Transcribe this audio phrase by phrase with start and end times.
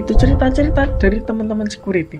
[0.00, 2.18] itu cerita-cerita dari teman-teman security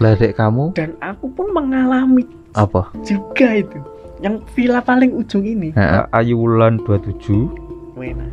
[0.00, 2.88] Lah dek kamu dan aku pun mengalami apa?
[3.04, 3.78] juga itu
[4.18, 7.52] yang villa paling ujung ini Nah, Ayulan 27
[7.92, 8.24] Wena.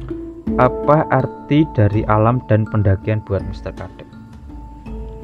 [0.58, 3.70] Apa arti dari alam dan pendakian buat Mr.
[3.76, 4.08] Kadek?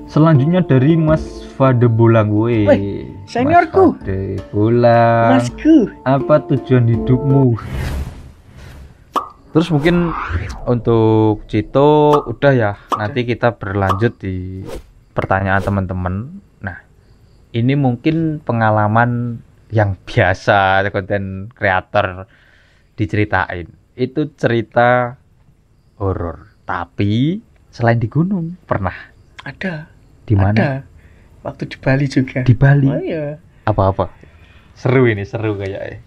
[0.05, 2.29] Selanjutnya dari Mas Fade Bolang.
[2.29, 3.97] Weh, seniorku.
[3.97, 4.21] Mas Fade
[4.53, 5.29] Bolang.
[5.41, 7.57] Masku Apa tujuan hidupmu?
[9.55, 10.11] Terus mungkin
[10.67, 12.75] untuk Cito udah ya.
[12.99, 14.67] Nanti kita berlanjut di
[15.15, 16.43] pertanyaan teman-teman.
[16.59, 16.83] Nah,
[17.55, 19.39] ini mungkin pengalaman
[19.71, 22.27] yang biasa konten kreator
[22.99, 23.71] diceritain.
[23.95, 25.15] Itu cerita
[26.03, 26.51] horor.
[26.67, 27.39] Tapi
[27.71, 29.15] selain di gunung pernah
[29.47, 29.87] ada
[30.27, 30.51] di mana?
[30.57, 30.71] ada
[31.45, 32.89] waktu di Bali juga Di Bali.
[32.89, 34.11] oh iya Apa-apa?
[34.75, 36.03] Seru ini, seru kayaknya.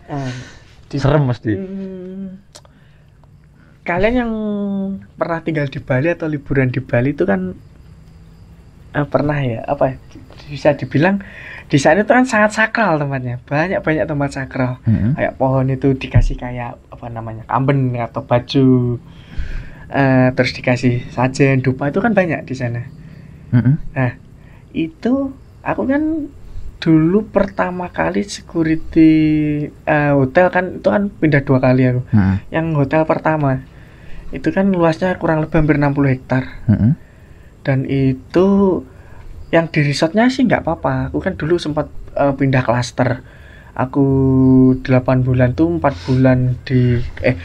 [0.90, 1.52] Di Serem mesti.
[1.56, 2.28] Hmm,
[3.88, 4.32] kalian yang
[5.16, 7.56] pernah tinggal di Bali atau liburan di Bali itu kan
[8.92, 9.64] eh, pernah ya?
[9.64, 9.96] Apa ya,
[10.52, 11.24] bisa dibilang
[11.72, 13.40] di sana itu kan sangat sakral tempatnya.
[13.48, 14.76] Banyak banyak tempat sakral.
[14.84, 15.16] Mm-mm.
[15.16, 19.00] kayak pohon itu dikasih kayak apa namanya kamben atau baju.
[19.88, 22.84] Eh, terus dikasih sajen dupa itu kan banyak di sana.
[23.56, 23.80] Mm-mm.
[24.76, 25.32] itu
[25.64, 26.28] aku kan
[26.78, 29.12] dulu pertama kali security
[29.88, 32.04] eh, hotel kan itu kan pindah dua kali aku.
[32.12, 32.36] Mm-mm.
[32.52, 33.64] yang hotel pertama
[34.28, 36.44] itu kan luasnya kurang lebih hampir 60 hektar.
[36.68, 36.92] Mm-mm.
[37.66, 38.80] dan itu
[39.52, 41.12] yang di resortnya sih nggak apa-apa.
[41.12, 43.24] Aku kan dulu sempat eh, pindah klaster.
[43.76, 44.04] Aku
[44.80, 47.36] 8 bulan tuh empat bulan di eh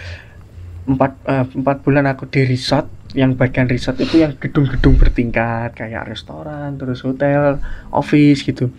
[0.88, 2.88] empat eh, empat bulan aku di resort.
[3.14, 7.62] Yang bagian resort itu yang gedung-gedung bertingkat kayak restoran terus hotel
[7.94, 8.74] office gitu.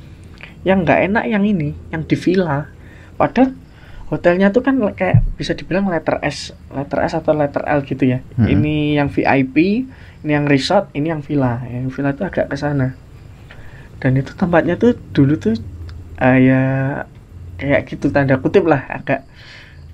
[0.66, 2.66] Yang nggak enak yang ini yang di villa.
[3.14, 3.54] Padahal
[4.14, 8.22] hotelnya tuh kan kayak bisa dibilang letter S letter S atau letter L gitu ya.
[8.38, 8.46] Mm-mm.
[8.48, 9.84] ini yang VIP
[10.22, 11.60] ini yang resort ini yang villa.
[11.66, 12.94] Yang villa itu agak ke sana.
[13.98, 15.58] Dan itu tempatnya tuh dulu tuh
[16.16, 16.62] eh, ya
[17.54, 19.26] kayak gitu tanda kutip lah agak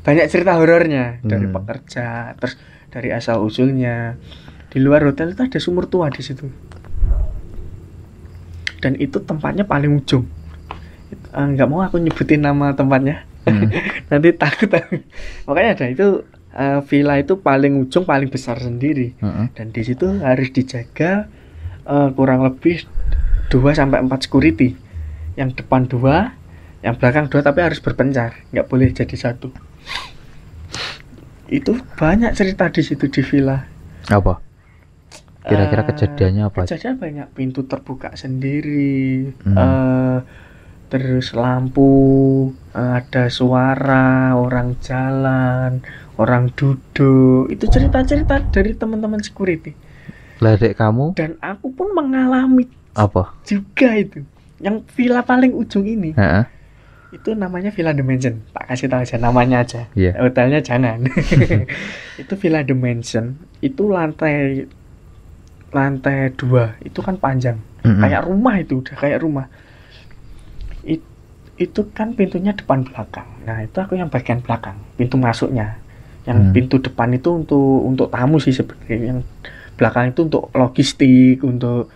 [0.01, 1.19] banyak cerita horornya.
[1.21, 1.57] Dari Hmm.
[1.57, 4.21] pekerja terus dari asal usulnya.
[4.69, 6.47] Di luar hotel itu ada sumur tua di situ.
[8.81, 10.25] Dan itu tempatnya paling ujung.
[11.11, 13.73] Eh, nggak mau aku nyebutin nama tempatnya Mm.
[14.13, 15.01] nanti takut aku.
[15.49, 16.07] makanya ada itu
[16.53, 19.57] eh, villa itu paling ujung paling besar sendiri Mm-mm.
[19.57, 21.25] dan di situ harus dijaga
[21.85, 22.85] eh, kurang lebih
[23.49, 24.77] 2 sampai 4 security
[25.35, 26.37] yang depan dua
[26.81, 29.49] yang belakang dua tapi harus berpencar nggak boleh jadi satu
[31.51, 33.67] itu banyak cerita di situ di villa
[34.07, 34.39] Apa?
[35.41, 36.59] Kira-kira Eh, kejadiannya apa?
[36.63, 39.57] kejadian banyak pintu terbuka sendiri Hmm.
[39.57, 40.19] eh,
[40.91, 45.81] terus lampu ada suara orang jalan
[46.19, 47.47] orang duduk.
[47.47, 49.73] Itu cerita-cerita dari teman-teman security.
[50.43, 51.15] Lah dek kamu?
[51.15, 52.67] Dan aku pun mengalami
[52.99, 53.39] apa?
[53.47, 54.27] juga itu.
[54.59, 56.13] Yang villa paling ujung ini.
[56.19, 56.45] Heeh.
[57.11, 59.91] itu namanya Villa Dimension tak kasih tahu aja namanya aja.
[59.99, 60.15] Iya.
[60.23, 61.11] hotelnya jangan
[62.23, 64.63] itu Villa Dimension itu lantai
[65.75, 66.79] lantai dua.
[66.87, 67.59] Itu kan panjang.
[67.83, 67.99] Mm-mm.
[67.99, 69.51] kayak rumah itu udah kayak rumah
[71.61, 73.29] itu kan pintunya depan belakang.
[73.45, 75.77] Nah itu aku yang bagian belakang pintu masuknya.
[76.25, 76.53] Yang Hmm.
[76.57, 78.97] pintu depan itu untuk untuk tamu sih sebenarnya.
[79.13, 79.19] Yang
[79.77, 81.93] belakang itu untuk logistik untuk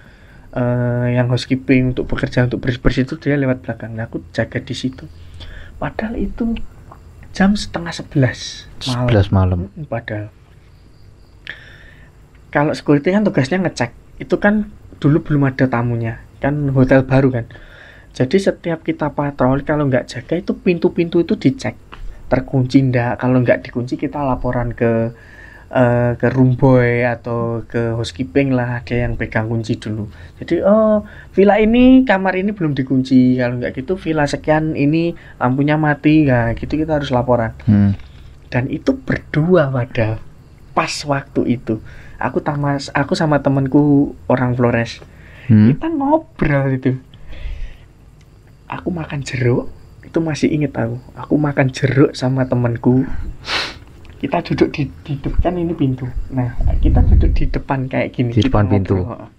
[0.55, 3.97] eh, yang housekeeping untuk bekerja untuk bersih bersih itu dia lewat belakang.
[3.97, 5.09] Nah aku jaga di situ.
[5.81, 6.55] Padahal itu
[7.33, 9.09] jam setengah sebelas malam.
[9.11, 9.61] 11 malam.
[9.89, 10.29] Padahal.
[12.53, 13.91] Kalau security kan tugasnya ngecek.
[14.21, 14.71] Itu kan
[15.03, 16.23] dulu belum ada tamunya.
[16.39, 17.49] Kan hotel baru kan
[18.15, 21.75] jadi setiap kita patroli kalau nggak jaga itu pintu-pintu itu dicek.
[22.31, 23.19] Terkunci ndak?
[23.19, 25.11] Kalau nggak dikunci kita laporan ke
[25.75, 30.07] eh, ke room boy atau ke housekeeping lah ada yang pegang kunci dulu.
[30.39, 31.03] Jadi oh
[31.35, 33.35] villa ini kamar ini belum dikunci.
[33.35, 36.23] Kalau nggak gitu villa sekian ini lampunya mati.
[36.23, 37.53] Nah gitu kita harus laporan.
[37.67, 37.99] Hmm.
[38.55, 40.23] dan itu berdua padahal
[40.71, 41.83] pas waktu itu.
[42.23, 45.03] Aku tamas aku sama temanku orang Flores.
[45.45, 45.69] Hmm.
[45.69, 46.97] kita ngobrol itu
[48.81, 49.71] aku makan jeruk
[50.05, 51.01] itu masih inget aku.
[51.17, 53.09] Aku makan jeruk sama temanku.
[54.21, 56.09] Kita duduk di, di depan ini pintu.
[56.33, 58.33] Nah kita duduk di depan kayak gini.
[58.33, 58.97] Di Kita depan pintu.
[59.01, 59.31] ngobrol.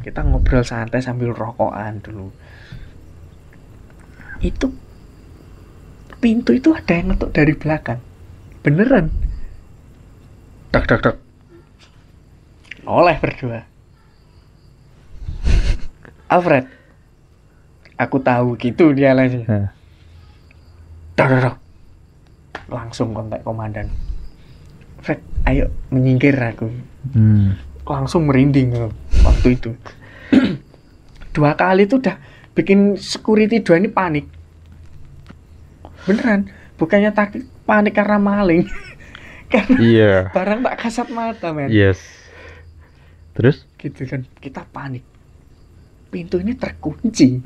[0.00, 2.32] kita ngobrol santai sambil rokokan dulu.
[4.40, 4.72] Itu
[6.20, 8.00] pintu itu ada yang ngetuk dari belakang.
[8.64, 9.12] Beneran.
[10.72, 11.16] Dak dak dak
[12.90, 13.60] oleh berdua.
[16.34, 16.79] Alfred
[18.00, 19.44] aku tahu gitu dia langsung
[21.12, 21.60] dak
[22.70, 23.92] langsung kontak komandan.
[25.04, 26.70] Fred ayo menyingkir aku.
[27.12, 27.56] Hmm.
[27.84, 28.70] langsung merinding
[29.26, 29.74] waktu itu.
[31.34, 32.22] Dua kali itu udah
[32.54, 34.30] bikin security dua ini panik.
[36.06, 36.46] Beneran
[36.78, 38.64] bukannya takut panik karena maling.
[39.50, 40.14] Karena Iya.
[40.30, 41.74] barang tak kasat mata men.
[41.74, 41.98] Yes.
[43.34, 43.66] Terus?
[43.82, 45.02] gitu kan kita panik.
[46.14, 47.42] Pintu ini terkunci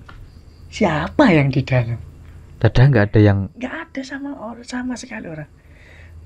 [0.75, 2.03] siapa yang di dalam?
[2.59, 5.47] Dadah nggak ada yang nggak ada sama orang sama sekali orang.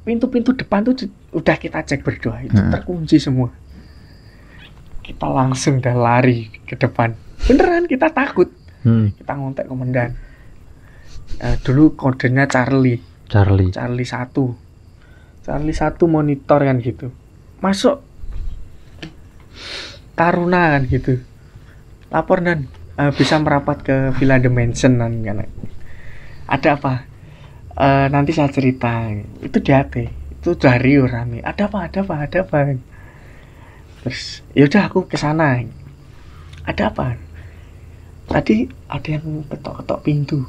[0.09, 1.05] Pintu-pintu depan tuh
[1.37, 2.73] udah kita cek berdua itu Hmm.
[2.73, 3.53] terkunci semua.
[5.05, 7.13] Kita langsung dah lari ke depan.
[7.45, 8.49] Beneran kita takut.
[8.89, 10.17] Hmm, kita ngontek komandan.
[11.45, 13.05] Eh, dulu kodenya Charlie.
[13.29, 13.69] Charlie.
[13.69, 14.57] Charlie satu.
[15.45, 17.13] Charlie satu monitor kan gitu.
[17.61, 18.01] Masuk.
[20.17, 21.21] Taruna kan gitu.
[22.09, 22.65] Lapor dan
[22.99, 25.47] eh, bisa merapat ke Villa Dimension kan kan.
[26.51, 26.95] Ada apa?
[27.79, 29.09] Eh, nanti saya cerita.
[29.39, 31.43] Itu di HP itu dari rame.
[31.43, 31.91] Ada apa?
[31.91, 32.15] Ada apa?
[32.25, 32.59] Ada apa?
[34.01, 35.61] Terus yaudah aku ke sana.
[36.63, 37.19] Ada apa?
[38.31, 40.47] Tadi ada yang ketok-ketok pintu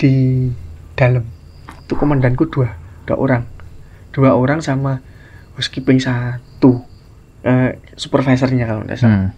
[0.00, 0.48] di
[0.96, 1.28] dalam.
[1.84, 2.72] Itu komandanku dua.
[3.04, 3.44] Dua orang.
[4.16, 5.04] Dua orang sama
[5.54, 6.80] housekeeping satu.
[7.44, 9.18] Eh, supervisornya kalau tidak salah.
[9.18, 9.30] Hmm.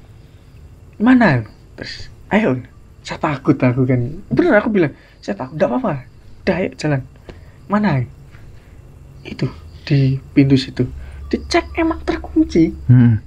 [1.02, 1.42] mana?
[1.74, 2.58] Terus ayo
[3.04, 4.00] saya takut aku kan.
[4.32, 6.08] Bener aku bilang saya takut tidak apa-apa.
[6.44, 7.00] Udah ayo jalan.
[7.68, 8.02] Mana
[9.24, 9.46] itu
[9.84, 10.88] di pintu situ.
[11.28, 12.72] Dicek emang terkunci.
[12.88, 13.20] Hmm.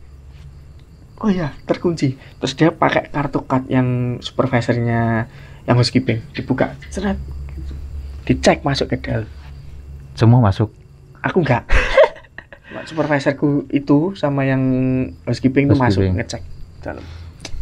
[1.17, 2.17] oh ya terkunci.
[2.41, 5.29] Terus dia pakai kartu card yang supervisornya
[5.69, 6.25] yang housekeeping.
[6.33, 6.73] Dibuka.
[6.89, 7.17] Seret.
[8.25, 9.29] Dicek masuk ke dalam.
[10.17, 10.73] Semua masuk.
[11.17, 11.65] aku enggak
[12.89, 14.61] supervisorku itu sama yang
[15.27, 16.15] housekeeping itu masuk Housekeeping.
[16.21, 16.41] ngecek.
[16.79, 17.03] Dalam.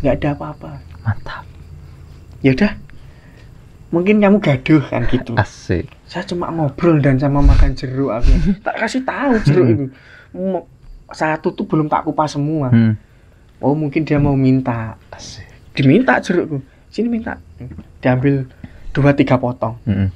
[0.04, 1.46] Nggak ada apa-apa Mantap.
[2.42, 2.74] ya udah
[3.90, 5.88] mungkin kamu gaduh kan gitu Asik.
[6.04, 8.28] saya cuma ngobrol dan sama makan jeruk aku
[8.66, 9.78] tak kasih tahu jeruk Hmm.
[9.78, 9.88] itu
[11.08, 12.98] satu tuh belum tak kupas semua Hmm.
[13.58, 15.46] oh mungkin dia mau minta Asik.
[15.74, 17.38] diminta jerukku sini minta
[17.98, 18.50] diambil
[18.92, 20.10] dua tiga potong Hmm.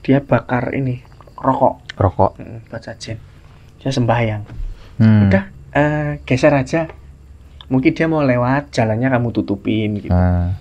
[0.00, 1.04] dia bakar ini
[1.34, 2.32] rokok Rokok.
[2.36, 3.20] Mm, buat sajen
[3.78, 4.42] dia sembahyang
[4.94, 5.28] Hmm.
[5.28, 6.88] udah eh, geser aja
[7.72, 10.52] mungkin dia mau lewat jalannya kamu tutupin gitu Ah.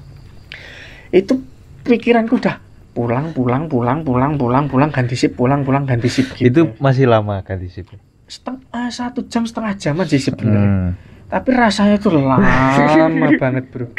[1.12, 1.36] itu
[1.84, 2.58] pikiranku udah
[2.92, 7.06] pulang pulang pulang pulang pulang pulang ganti sip pulang pulang ganti sip gitu Itu masih
[7.06, 7.96] lama kan di situ.
[8.26, 10.92] Seteng- eh, satu jam setengah jaman sih sebenarnya Hmm.
[11.28, 12.40] tapi rasanya tuh lama
[13.42, 13.92] banget bro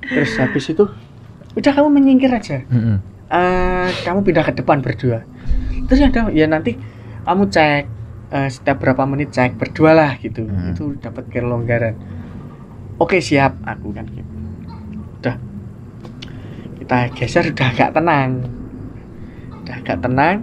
[0.00, 0.86] terus habis itu
[1.54, 2.98] udah kamu menyingkir aja Hmm.
[3.28, 5.22] Eh, kamu pindah ke depan berdua
[5.84, 6.74] terus ada ya nanti
[7.20, 7.84] kamu cek
[8.28, 10.72] eh, setiap berapa menit cek berdua lah gitu Hmm.
[10.72, 11.96] itu dapat kelonggaran
[12.96, 14.32] oke siap aku kan gitu
[15.18, 15.36] udah
[16.78, 18.30] kita geser udah agak tenang
[19.64, 20.36] udah agak tenang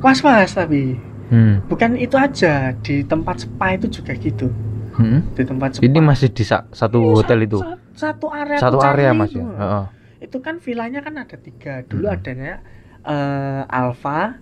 [0.00, 1.58] was was tapi Hmm.
[1.66, 4.46] bukan itu aja di tempat spa itu juga gitu
[4.94, 5.26] Hmm.
[5.34, 7.58] di tempat spa Ini masih di sa- satu Iya, hotel sa- itu.
[7.58, 9.42] sa- satu area Satu area Mas itu.
[9.42, 9.90] ya.
[10.16, 12.14] Itu kan villanya kan ada tiga dulu Hmm.
[12.14, 12.62] adanya
[13.02, 14.38] eh, Alpha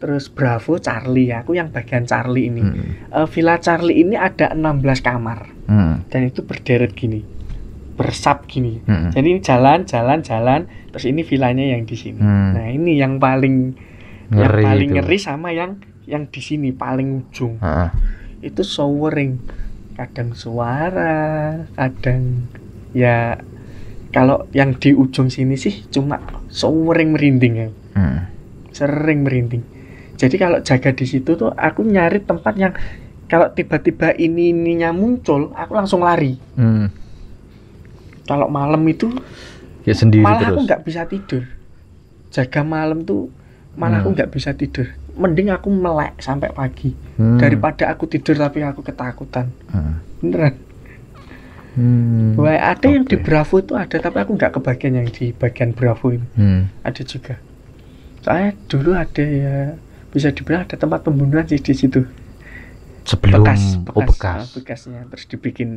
[0.00, 3.12] terus Bravo Charlie aku yang bagian Charlie ini Hmm.
[3.12, 6.08] Eh, Villa Charlie ini ada 16 kamar Hmm.
[6.08, 7.20] dan itu berderet gini
[7.94, 9.12] bersap gini Hmm.
[9.12, 12.56] jadi ini jalan jalan jalan terus ini villanya yang di sini Hmm.
[12.56, 13.76] nah ini yang paling
[14.30, 14.96] Ngeri yang paling itu.
[14.96, 15.76] ngeri sama yang
[16.06, 17.60] yang di sini paling ujung
[18.40, 19.36] itu showering
[19.92, 22.48] kadang suara kadang
[22.90, 23.36] ya
[24.08, 28.18] kalau yang di ujung sini sih cuma showering merinding ya Hmm.
[28.70, 29.60] sering merinding
[30.20, 32.72] jadi kalau jaga di situ tuh aku nyari tempat yang
[33.24, 36.92] kalau tiba-tiba ini ininya muncul aku langsung lari Hmm.
[38.24, 39.08] kalau malam itu
[39.82, 40.52] Ya sendiri malah terus.
[40.52, 41.42] aku nggak bisa tidur
[42.28, 43.32] jaga malam tuh
[43.72, 44.16] malah aku Hmm.
[44.16, 47.36] nggak bisa tidur mending aku melek sampai pagi Hmm.
[47.36, 49.98] daripada aku tidur tapi aku ketakutan Hmm.
[50.20, 50.54] beneran
[51.70, 52.34] Hmm.
[52.34, 53.14] Wah, ada yang di.
[53.16, 56.66] Bravo itu ada tapi aku nggak kebagian yang di bagian Bravo ini Hmm.
[56.82, 57.38] ada juga
[58.20, 59.56] soalnya dulu ada ya
[60.10, 62.02] bisa dibilang ada tempat pembunuhan sih di situ
[63.02, 65.70] Sebelum bekas oh bekas bekas ah, bekasnya terus dibikin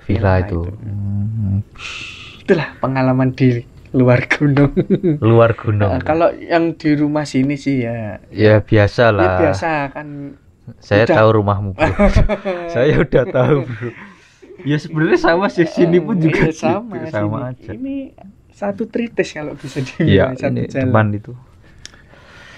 [0.00, 0.60] villa villa itu.
[0.64, 0.72] itu.
[0.74, 1.58] Hmm.
[2.40, 4.72] itulah pengalaman di luar gunung
[5.24, 5.88] Luar gunung.
[5.88, 9.32] Nah, kalau yang di rumah sini sih ya ya biasa ya lah.
[9.38, 10.08] biasa kan
[10.78, 11.16] Saya Udah.
[11.16, 11.70] tahu rumahmu.
[11.72, 11.92] Bro.
[12.76, 13.88] Saya udah tahu, Bro.
[14.60, 17.48] Ya sebenarnya sama sih sini pun juga Iya, gitu, sama sama sini.
[17.48, 17.70] aja.
[17.72, 17.96] ini
[18.50, 21.06] satu tritis kalau bisa Iya, dibilang satu ini jalan.
[21.14, 21.32] itu.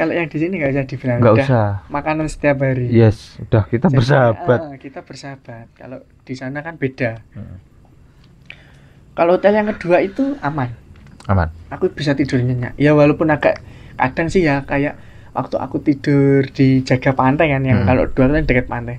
[0.01, 1.69] Kalau yang di sini nggak usah dibilang Nggak usah.
[1.87, 4.59] makanan setiap hari Yes, udah kita Jadi, bersahabat.
[4.63, 5.67] ah, kita bersahabat.
[5.75, 7.21] Kalau di sana kan beda.
[7.31, 7.61] Hmm.
[9.13, 10.73] Kalau hotel yang kedua itu aman.
[11.27, 11.53] Aman.
[11.69, 12.73] Aku bisa tidur nyenyak.
[12.77, 13.61] Ya walaupun agak
[13.95, 14.97] kadang sih ya kayak
[15.31, 17.89] waktu aku tidur di jaga pantai kan yang Hmm.
[17.89, 18.97] kalau dua kan dekat pantai.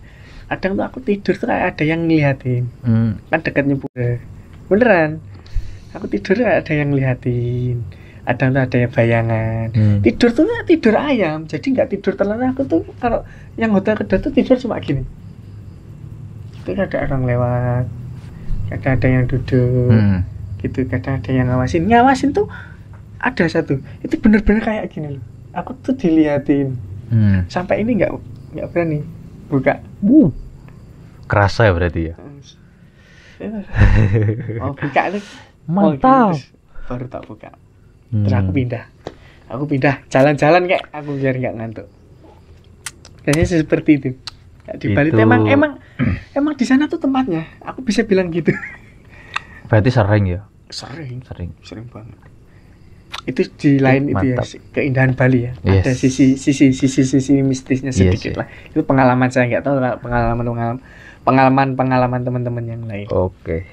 [0.47, 3.15] kadang tuh aku tidur tuh kayak ada yang ngeliatin Hmm.
[3.25, 4.19] kan dekatnya pura
[4.67, 5.23] beneran
[5.91, 7.87] aku tidur ada yang ngeliatin
[8.21, 9.65] ada tuh ada yang bayangan.
[9.73, 9.99] Hmm.
[10.05, 11.49] tidur tuh nggak tidur ayam.
[11.49, 13.25] Jadi nggak tidur terlena aku tuh kalau
[13.57, 15.01] yang hotel kedua tuh tidur cuma gini.
[16.61, 17.85] Itu ada orang lewat.
[18.69, 19.89] Kadang ada yang duduk.
[19.89, 20.21] Hmm.
[20.61, 20.85] gitu.
[20.85, 21.89] Kadang ada yang ngawasin.
[21.89, 22.45] Ngawasin tuh
[23.17, 23.81] ada satu.
[24.05, 25.23] Itu bener-bener kayak gini loh.
[25.57, 26.77] Aku tuh diliatin.
[27.11, 27.43] Hmm.
[27.51, 28.11] sampai ini nggak
[28.55, 29.03] nggak berani
[29.51, 29.83] buka.
[29.99, 30.31] Wuh.
[31.27, 32.15] Kerasa ya berarti ya.
[34.61, 35.23] oh buka tuh
[35.75, 36.33] Mantap.
[36.33, 36.53] Oh, gitu.
[36.89, 37.49] baru tak buka
[38.11, 38.59] terus aku Hmm.
[38.59, 38.83] pindah
[39.47, 41.87] aku pindah jalan-jalan kayak aku biar nggak ngantuk
[43.21, 44.09] biasanya seperti itu
[44.73, 45.71] di Bali Itu- emang emang
[46.31, 48.51] emang di sana tuh tempatnya aku bisa bilang gitu
[49.67, 50.41] Berarti sering ya?
[50.67, 51.51] sering Sering.
[51.61, 52.19] sering banget
[53.21, 54.45] itu di lain itu ya mantap.
[54.45, 55.83] si- keindahan Bali ya Yes.
[55.83, 58.39] ada sisi sisi sisi sisi mistisnya sedikit yes.
[58.39, 60.77] lah itu pengalaman saya nggak tahu pengalaman pengalaman
[61.21, 63.67] pengalaman pengalaman teman-teman yang lain Oke.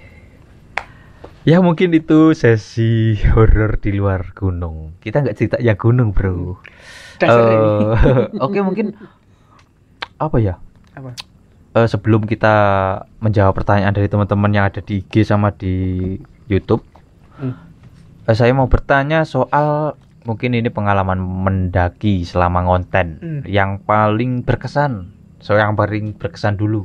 [1.43, 4.99] Ya mungkin itu sesi horor di luar gunung.
[4.99, 6.59] Kita nggak cerita ya gunung, bro.
[7.19, 7.91] Eh,
[8.39, 8.95] Oke mungkin
[10.19, 10.55] apa ya?
[10.95, 11.15] apa
[11.75, 12.55] Eh, sebelum kita
[13.21, 16.17] menjawab pertanyaan dari teman-teman yang ada di IG sama di
[16.49, 16.83] YouTube,
[17.39, 17.55] Hmm.
[18.27, 19.95] eh, saya mau bertanya soal
[20.27, 23.41] mungkin ini pengalaman mendaki selama ngonten Hmm.
[23.47, 25.15] yang paling berkesan.
[25.39, 26.83] So yang paling berkesan dulu.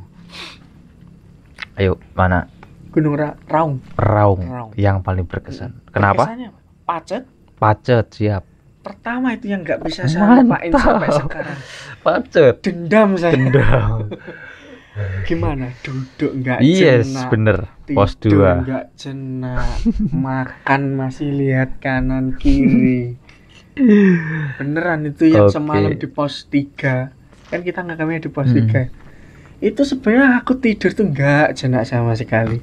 [1.74, 2.53] Ayo mana
[2.94, 4.72] Gunung Ra Raung Raung, Raung.
[4.76, 5.82] yang paling berkesan.
[5.90, 6.30] Kenapa?
[6.30, 6.50] Berkesannya
[6.84, 7.24] pacet
[7.56, 8.44] Pacet siap.
[8.80, 11.58] pertama itu yang nggak bisa saya lupain sampai sekarang
[12.00, 12.54] Pacet.
[12.60, 14.12] dendam saya Dendam.
[15.26, 17.58] gimana duduk nggak yes, jenak bener.
[17.88, 18.62] Pos 2.
[18.62, 19.66] nggak jenak
[20.14, 23.18] makan masih lihat kanan kiri
[24.54, 25.56] beneran itu yang Oke.
[25.56, 27.10] semalam di pos 3
[27.50, 28.70] kan kita ngakamnya di pos Hmm.
[28.70, 29.02] 3
[29.64, 32.60] itu sebenarnya aku tidur tuh nggak jenak sama sekali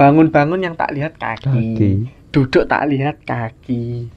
[0.00, 1.92] bangun-bangun yang tak lihat kaki, Kaki.
[2.30, 4.08] duduk tak lihat kaki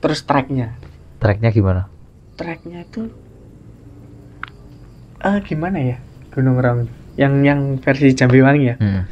[0.00, 0.80] terus treknya
[1.20, 1.92] Treknya gimana?
[2.32, 3.12] treknya itu
[5.20, 9.04] eh gimana ya Gunung Raung yang yang versi Jambiwangi ya Hmm.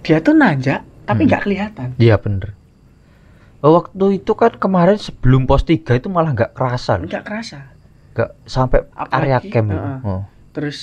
[0.00, 1.28] dia tuh nanjak tapi Hmm.
[1.28, 2.56] nggak kelihatan Iya bener.
[3.58, 6.96] Oh, waktu itu kan kemarin sebelum pos 3 itu malah nggak kerasa.
[6.96, 7.74] nggak kerasa
[8.14, 9.68] Nggak sampai Apalagi, area camp.
[9.68, 9.98] heeh.
[10.02, 10.22] Oh.
[10.50, 10.78] terus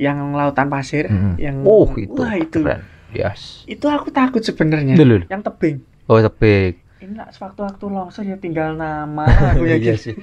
[0.00, 1.36] yang lautan pasir Mm-mm.
[1.36, 2.16] yang Oh, itu.
[2.16, 2.80] wah itu Keren.
[3.10, 3.66] Yes.
[3.66, 6.80] itu aku takut sebenarnya yang tebing Oh, tebik.
[6.98, 10.10] ini lah sewaktu-waktu longsor ya tinggal nama aku ya Iya gitu.
[10.10, 10.14] sih.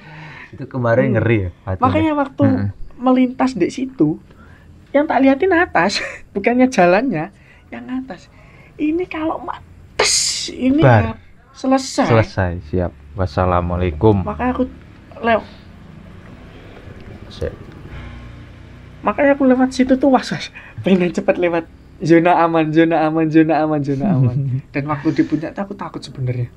[0.50, 1.14] Itu kemarin Hmm.
[1.14, 1.50] ngeri ya.
[1.64, 1.80] hatinya.
[1.80, 2.68] makanya waktu Mm-mm.
[2.98, 4.18] melintas di situ
[4.90, 6.02] yang tak liatin atas
[6.34, 7.30] bukannya jalannya
[7.68, 8.26] yang atas
[8.76, 10.14] ini kalau mates
[10.48, 11.02] ini Bar.
[11.04, 11.12] ya
[11.52, 12.08] selesai.
[12.08, 12.50] selesai.
[12.66, 12.92] Siap.
[13.14, 14.22] Wassalamualaikum.
[14.22, 14.64] makanya aku
[15.20, 15.42] lew
[17.28, 17.67] Siap.
[19.00, 20.50] Makanya aku lewat situ tuh was was
[20.80, 21.64] pengen cepet lewat
[21.98, 24.36] zona aman zona aman zona aman zona aman
[24.72, 26.50] dan waktu di puncak tuh aku takut sebenarnya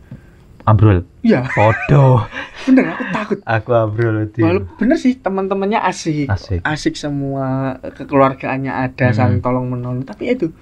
[0.62, 1.02] Ambrol.
[1.22, 2.22] iya Podo.
[2.70, 4.46] bener aku takut Aku ambrol di.
[4.46, 6.62] Walau bener sih teman-temannya asik Asik.
[6.62, 9.18] asik semua kekeluargaannya ada Hmm.
[9.18, 10.54] saling tolong menolong tapi itu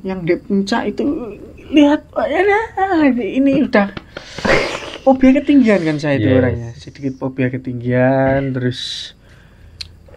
[0.00, 1.02] yang di puncak itu
[1.68, 2.58] lihat oh, ya, ya,
[3.18, 3.90] ini udah
[5.02, 6.38] fobia ketinggian kan saya itu Yes.
[6.38, 9.12] orangnya sedikit fobia ketinggian terus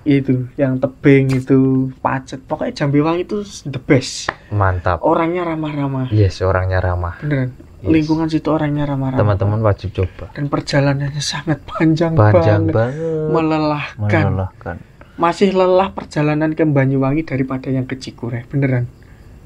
[0.03, 1.59] itu yang tebing itu
[1.97, 4.97] pacet pokoknya Jambiwang itu the best Mantap.
[5.01, 7.17] orangnya ramah-ramah Yes, orangnya ramah.
[7.19, 7.89] beneran Yes.
[7.91, 10.29] lingkungan situ orangnya ramah-ramah Teman-teman wajib coba.
[10.31, 13.29] dan perjalanannya sangat panjang, Panjang banget banget.
[13.31, 14.75] melelahkan Melelahkan.
[15.15, 18.85] masih lelah perjalanan ke Banyuwangi daripada yang ke Cikure beneran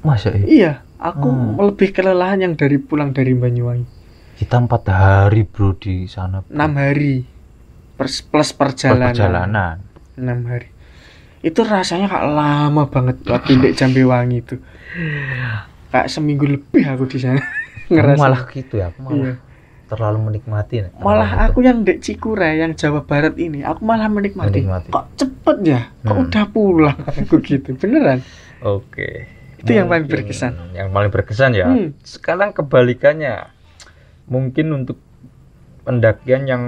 [0.00, 0.44] Masa iya?
[0.46, 1.60] iya aku Hmm.
[1.62, 3.84] lebih kelelahan yang dari pulang dari Banyuwangi
[4.36, 6.40] Kita empat hari bro di sana.
[6.40, 6.48] bro.
[6.50, 7.24] enam hari
[7.94, 9.76] plus, plus Per perjalanan perjalanan.
[10.16, 10.68] Enam hari
[11.44, 14.56] itu rasanya kayak lama banget waktu di Jambiwangi itu
[15.92, 17.40] kayak seminggu lebih aku di sana
[17.86, 18.90] ngerasa malah gitu ya.
[18.90, 19.34] Aku malah iya.
[19.86, 20.74] terlalu menikmati.
[20.98, 24.90] malah aku yang di Cikure yang Jawa Barat ini aku malah menikmati, Menikmati.
[24.90, 26.22] kok cepet ya kok Hmm.
[26.26, 28.26] udah pulang aku gitu beneran
[28.64, 29.28] Oke.
[29.60, 30.52] Itu yang paling Mungkin berkesan.
[30.72, 31.66] Yang paling berkesan ya.
[31.68, 31.92] Hmm.
[32.00, 33.52] Sekarang kebalikannya.
[34.26, 34.96] Mungkin untuk
[35.84, 36.64] pendakian yang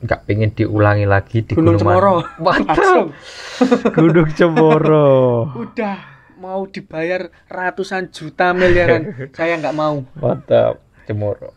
[0.00, 3.12] nggak pengen diulangi lagi di Gunung Gunung Cemoro Mantap.
[3.96, 5.10] Gunung Cemoro.
[5.54, 5.96] udah
[6.36, 10.80] mau dibayar ratusan juta miliaran saya nggak mau Mantap.
[11.04, 11.52] Cemoro.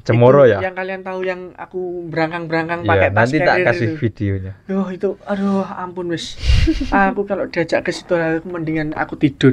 [0.00, 0.58] Cemoro Itu ya.
[0.64, 3.96] yang kalian tahu yang aku berangkang-berangkang Iya, pakai tas nanti tak kasih itu.
[3.98, 4.52] videonya.
[4.64, 6.40] Duh, itu aduh ampun wis
[6.88, 9.52] aku kalau diajak ke situ aku mendingan aku tidur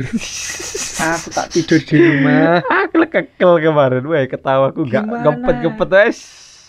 [1.11, 5.23] aku tak tidur di rumah Aku kekel kemarin, weh ketawaku nggak Gimana?
[5.25, 6.19] ngempet-ngempet wes.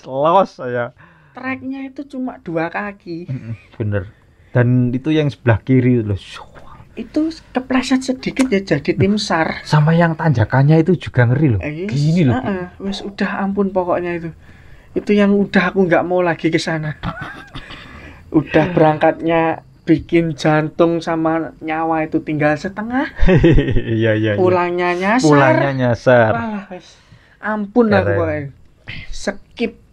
[0.03, 0.91] Los saya.
[1.37, 3.29] Treknya itu cuma dua kaki
[3.77, 4.09] Bener.
[4.57, 6.17] dan itu yang sebelah kiri loh.
[6.97, 9.61] Itu kepleset sedikit ya jadi tim SAR.
[9.69, 11.61] Sama yang tanjakannya itu juga ngeri loh.
[11.61, 12.41] Eh, Gini loh.
[12.41, 14.31] ah, wes udah ampun pokoknya itu.
[14.97, 16.97] Itu yang udah aku nggak mau lagi ke sana.
[18.41, 23.07] udah berangkatnya bikin jantung sama nyawa itu tinggal setengah,
[24.01, 24.33] Iya iya.
[24.33, 24.33] iya.
[24.35, 25.29] pulangnya nyasar.
[25.31, 26.33] Pulangnya nyasar.
[26.35, 26.65] Wah,
[27.39, 28.17] ampun aku Keren.
[28.19, 28.45] pokoknya.
[29.13, 29.86] Skip.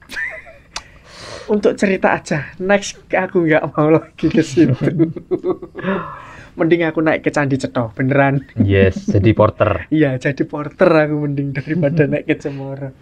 [1.52, 2.56] Untuk cerita aja.
[2.60, 4.76] Next aku nggak mau lagi ke situ.
[6.54, 8.46] mending aku naik ke Candi Cetho, beneran.
[8.62, 9.86] Yes, jadi porter.
[9.94, 12.94] Iya, jadi porter aku mending daripada naik ke Cemoro.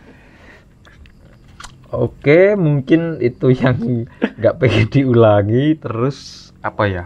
[1.91, 4.07] Oke, mungkin itu yang
[4.39, 5.75] nggak pengen diulangi.
[5.75, 7.05] Terus apa ya?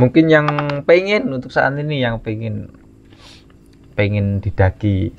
[0.00, 0.48] Mungkin yang
[0.88, 2.72] pengen untuk saat ini yang pengen
[3.92, 5.12] pengen didaki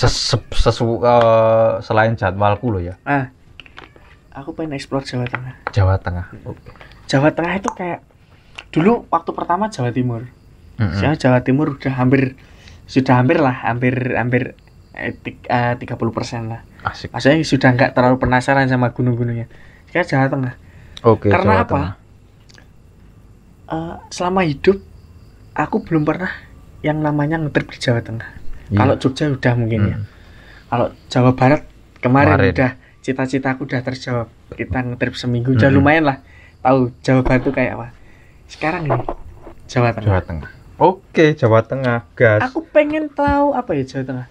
[0.00, 3.28] ses, sesu- eh, selain jadwalku loh ya Ah,
[4.32, 5.54] aku pengen explore Jawa Tengah.
[5.70, 6.32] Jawa Tengah.
[6.46, 6.72] Oke.
[7.04, 8.00] Jawa Tengah itu kayak
[8.70, 10.24] dulu waktu pertama Jawa Timur.
[10.78, 10.96] Mm-mm.
[10.96, 12.38] Sekarang Jawa Timur udah hampir
[12.86, 14.56] sudah hampir lah, hampir hampir
[14.94, 15.12] eh,
[15.44, 15.92] eh, 30%
[16.46, 16.64] lah.
[16.80, 17.12] Asik.
[17.12, 19.50] Maksudnya sudah nggak terlalu penasaran sama gunung-gunungnya.
[19.86, 20.54] Sekarang Jawa Tengah.
[21.04, 21.28] Oke.
[21.28, 21.68] Karena Jawa apa?
[21.68, 21.92] Tengah.
[23.70, 24.78] Eh, selama hidup
[25.52, 26.32] aku belum pernah
[26.80, 28.39] yang namanya ngetrip di Jawa Tengah.
[28.70, 28.78] Iya.
[28.78, 29.96] Kalau Jogja udah mungkin ya.
[29.98, 30.04] Mm.
[30.70, 31.62] Kalau Jawa Barat
[31.98, 32.52] kemarin, Kemarin.
[32.54, 32.70] udah
[33.02, 34.28] cita-citaku udah terjawab.
[34.54, 35.78] Kita ngetrip seminggu udah Mm-mm.
[35.82, 36.18] lumayan lah.
[36.62, 37.88] Tahu Jawa Barat itu kayak apa.
[38.46, 39.00] Sekarang ini
[39.66, 40.06] Jawa Tengah.
[40.06, 40.50] Jawa Tengah.
[40.80, 41.98] Oke, Jawa Tengah.
[42.14, 42.40] Gas.
[42.46, 44.26] Aku pengen tahu apa ya Jawa Tengah.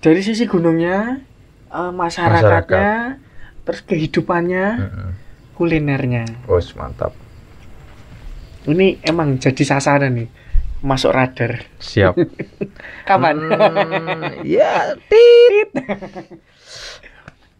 [0.00, 1.20] Dari sisi gunungnya,
[1.68, 3.18] eh, masyarakatnya,
[3.64, 5.10] terus kehidupannya, Mm-mm.
[5.56, 6.24] kulinernya.
[6.46, 7.12] Bos, mantap.
[8.64, 10.28] Ini emang jadi sasaran nih.
[10.84, 11.64] Masuk radar.
[11.80, 12.12] Siap.
[13.08, 13.40] Kapan?
[13.40, 15.72] Hmm, ya, tit.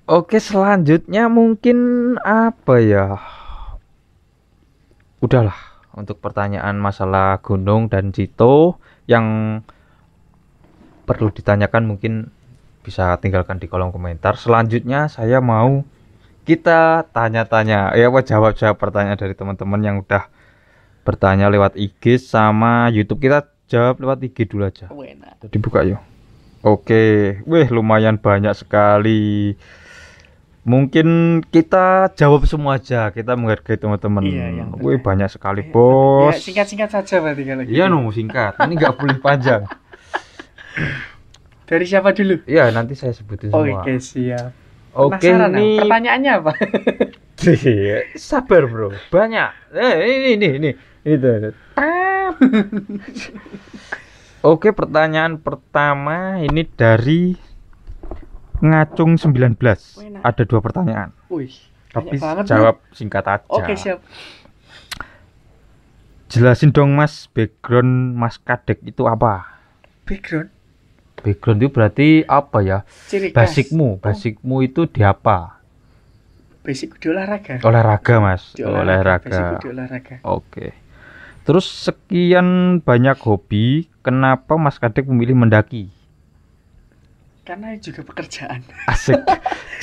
[0.04, 1.78] Oke, selanjutnya mungkin
[2.20, 3.16] apa ya?
[5.24, 5.56] Udahlah,
[5.96, 8.76] untuk pertanyaan masalah gunung dan Cito
[9.08, 9.60] yang
[11.08, 12.28] perlu ditanyakan mungkin
[12.84, 14.36] bisa tinggalkan di kolom komentar.
[14.36, 15.88] Selanjutnya saya mau
[16.44, 20.28] kita tanya-tanya, ya apa jawab-jawab pertanyaan dari teman-teman yang udah
[21.04, 23.20] bertanya lewat IG sama YouTube.
[23.20, 24.88] Kita jawab lewat IG dulu aja.
[24.90, 25.36] Wena.
[25.44, 26.00] Jadi buka yuk.
[26.64, 29.52] Oke, wih lumayan banyak sekali.
[30.64, 33.12] Mungkin kita jawab semua aja.
[33.12, 34.24] Kita menghargai teman-teman.
[34.24, 36.40] Iya, yang Wih banyak sekali Ya, bos.
[36.40, 37.76] singkat-singkat saja berarti kalau gitu.
[37.76, 38.56] Iya no singkat.
[38.56, 39.68] Ini nggak boleh panjang.
[41.68, 42.40] Dari siapa dulu?
[42.48, 43.84] Iya nanti saya sebutin semua.
[43.84, 44.56] Oke, siap.
[44.96, 45.84] Oke ini?
[45.84, 46.52] Pertanyaannya apa?
[48.16, 48.88] sabar bro.
[49.12, 49.76] Banyak.
[49.76, 50.70] Eh ini ini ini
[51.04, 51.52] itu.
[51.74, 52.34] Tap.
[54.44, 57.36] Oke pertanyaan pertama ini dari
[58.60, 59.56] ngacung 19.
[59.96, 60.20] Wena.
[60.20, 61.12] Ada dua pertanyaan.
[61.28, 61.52] Wih,
[61.88, 63.44] Tapi jawab singkat aja.
[63.48, 64.04] Oke, siap.
[66.28, 69.60] Jelasin dong Mas background Mas Kadek itu apa?
[70.04, 70.50] Background,
[71.22, 72.78] Background itu berarti apa ya?
[73.06, 73.54] ciri khas.
[73.54, 75.62] Basicmu, Oh, basicmu itu di apa?
[76.64, 77.60] basic di olahraga.
[77.60, 78.56] Olahraga Mas.
[78.56, 79.20] Di Olahraga.
[79.20, 80.16] Basic di olahraga.
[80.24, 80.72] Oke.
[81.44, 85.92] Terus sekian banyak hobi, kenapa Mas Kadek memilih mendaki?
[87.44, 88.64] Karena juga pekerjaan.
[88.92, 89.20] Asik.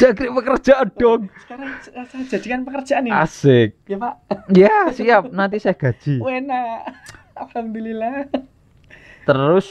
[0.02, 1.30] Jadi pekerjaan dong.
[1.46, 3.14] Sekarang saya jadikan pekerjaan ini.
[3.14, 3.78] Asik.
[3.86, 4.14] Ya, Pak.
[4.50, 5.30] Ya, siap.
[5.30, 6.18] Nanti saya gaji.
[6.18, 6.82] Wena.
[7.38, 8.26] Alhamdulillah.
[9.30, 9.70] Terus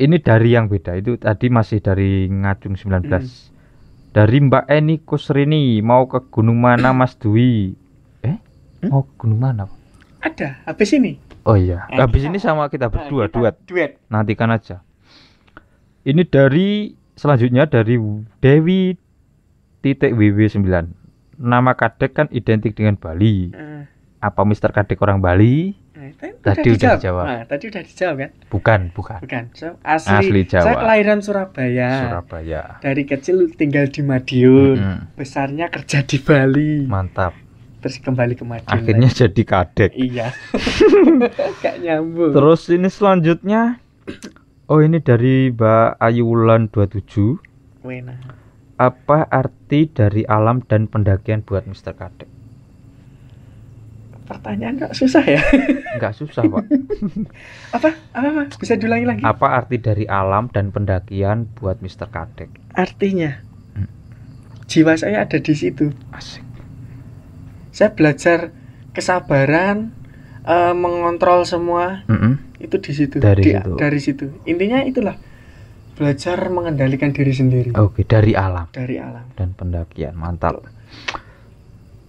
[0.00, 0.96] ini dari yang beda.
[0.96, 3.04] Itu tadi masih dari Ngacung 19.
[3.04, 3.28] Hmm.
[4.16, 7.76] Dari Mbak Eni Kusrini mau ke gunung mana Mas Dwi?
[8.24, 8.40] Eh?
[8.80, 8.88] Hmm?
[8.88, 9.68] Mau ke gunung mana?
[10.18, 11.16] Ada habis ini.
[11.42, 11.86] Oh iya.
[11.88, 13.54] Habis kita- ini sama kita Nah, berdua kita duet.
[13.64, 13.90] Duet.
[14.06, 14.82] Nantikan aja.
[16.02, 16.68] Ini dari
[17.14, 17.96] selanjutnya dari
[18.38, 18.96] Dewi
[19.78, 20.66] titik WW9.
[21.38, 23.50] Nama Kadek kan identik dengan Bali.
[23.50, 23.84] Eh,
[24.18, 25.78] Apa Mister Kadek orang Bali?
[25.94, 26.10] nah,
[26.44, 27.24] tadi udah dijawab.
[27.24, 28.30] Nah, tadi udah dijawab kan?
[28.48, 29.18] Bukan, bukan.
[29.20, 29.44] Bukan.
[29.52, 30.62] So, asli, Asli Jawa.
[30.64, 31.90] Saya kelahiran Surabaya.
[32.02, 32.62] Surabaya.
[32.78, 34.76] Dari kecil tinggal di Madiun.
[34.76, 34.98] Mm-mm.
[35.14, 36.82] Besarnya kerja di Bali.
[36.84, 37.34] Mantap.
[37.78, 38.66] Terus kembali ke Madiun.
[38.66, 39.90] Akhirnya jadi Kadek.
[39.94, 40.10] lagi.
[40.10, 40.28] Iya.
[41.62, 42.34] Gak nyambung.
[42.34, 43.78] Terus ini selanjutnya
[44.66, 47.40] Oh ini dari Mbak Ayu Wulan 27
[47.80, 48.18] Wena.
[48.76, 52.28] Apa arti dari alam dan pendakian buat Mister Kadek?
[54.28, 55.40] Pertanyaan kok susah ya?
[55.96, 56.64] Enggak susah Pak
[57.76, 57.88] apa?
[58.12, 58.42] Apa, apa?
[58.60, 59.22] Bisa diulangi lagi?
[59.24, 62.52] Apa arti dari alam dan pendakian buat Mister Kadek?
[62.76, 63.40] Artinya
[63.72, 63.88] Hmm.
[64.68, 65.88] jiwa saya ada di situ.
[66.12, 66.44] Asik
[67.78, 68.50] Saya belajar
[68.90, 69.94] kesabaran,
[70.42, 72.42] eh, mengontrol semua Mm-mm.
[72.58, 73.16] itu di situ.
[73.16, 73.70] Dari Di- situ.
[73.72, 74.26] Dari situ.
[74.44, 75.14] Intinya itulah
[75.94, 79.34] belajar mengendalikan diri sendiri Oke dari alam dari alam.
[79.34, 80.62] dan pendakian Mantap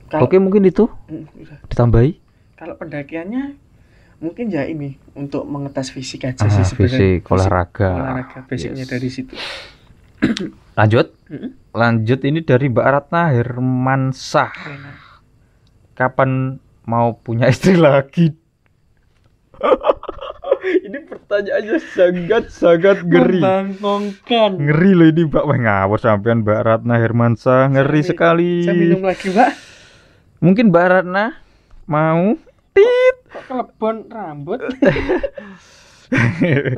[0.06, 1.58] Kalau, Oke, mungkin itu Mm, udah.
[1.66, 2.12] ditambahi.
[2.56, 3.54] Kalau pendakiannya
[4.20, 6.98] mungkin ya ini untuk mengetes fisik aja Ah, sih sebenarnya.
[7.16, 7.90] fisik, olahraga.
[7.92, 8.90] olahraga basicnya Yes.
[8.90, 9.34] dari situ.
[10.76, 11.14] Lanjut.
[11.26, 11.52] Mm-mm.
[11.72, 14.50] Lanjut ini dari Mbak Ratna Hermansah.
[14.50, 15.09] Enak.
[16.00, 16.56] Kapan
[16.88, 18.32] mau punya istri lagi?
[20.88, 23.44] ini pertanyaannya sangat sangat ngeri.
[23.44, 24.64] Membangkongkan.
[24.64, 25.44] Ngeri loh ini Mbak.
[25.44, 27.68] Wah ngawur sampean Mbak Ratna Hermansah.
[27.76, 28.64] Ngeri Saya- sekali.
[28.64, 29.52] Saya minum lagi, Mbak.
[30.40, 31.36] Mungkin Mbak Ratna
[31.84, 32.40] mau
[32.72, 33.18] tit.
[33.28, 34.64] Kok kelebon rambut?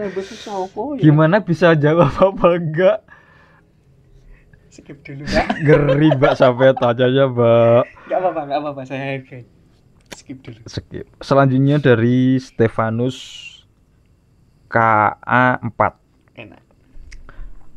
[0.01, 1.05] rambut sopo ya?
[1.05, 3.05] Gimana bisa jawab apa enggak?
[4.71, 5.47] Skip dulu, Mbak.
[5.67, 7.83] Ngeri Mbak sampai tanyanya Mbak.
[8.07, 9.43] Enggak apa-apa, enggak apa-apa, saya hargai.
[10.15, 10.59] Skip dulu.
[10.63, 11.05] Skip.
[11.19, 13.17] Selanjutnya dari Stefanus
[14.71, 15.81] KA4.
[16.39, 16.63] Enak.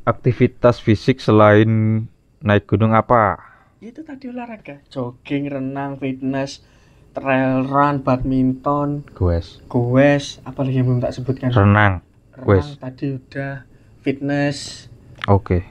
[0.07, 2.07] Aktivitas fisik selain
[2.38, 3.42] naik gunung apa?
[3.83, 6.62] Itu tadi olahraga, jogging, renang, fitness,
[7.11, 9.61] trail run, badminton, Goes.
[9.66, 11.50] goes, apalagi yang belum tak sebutkan.
[11.50, 12.00] Renang.
[12.38, 13.66] renang tadi udah,
[14.00, 14.88] fitness,
[15.28, 15.59] Oke.
[15.59, 15.64] eh,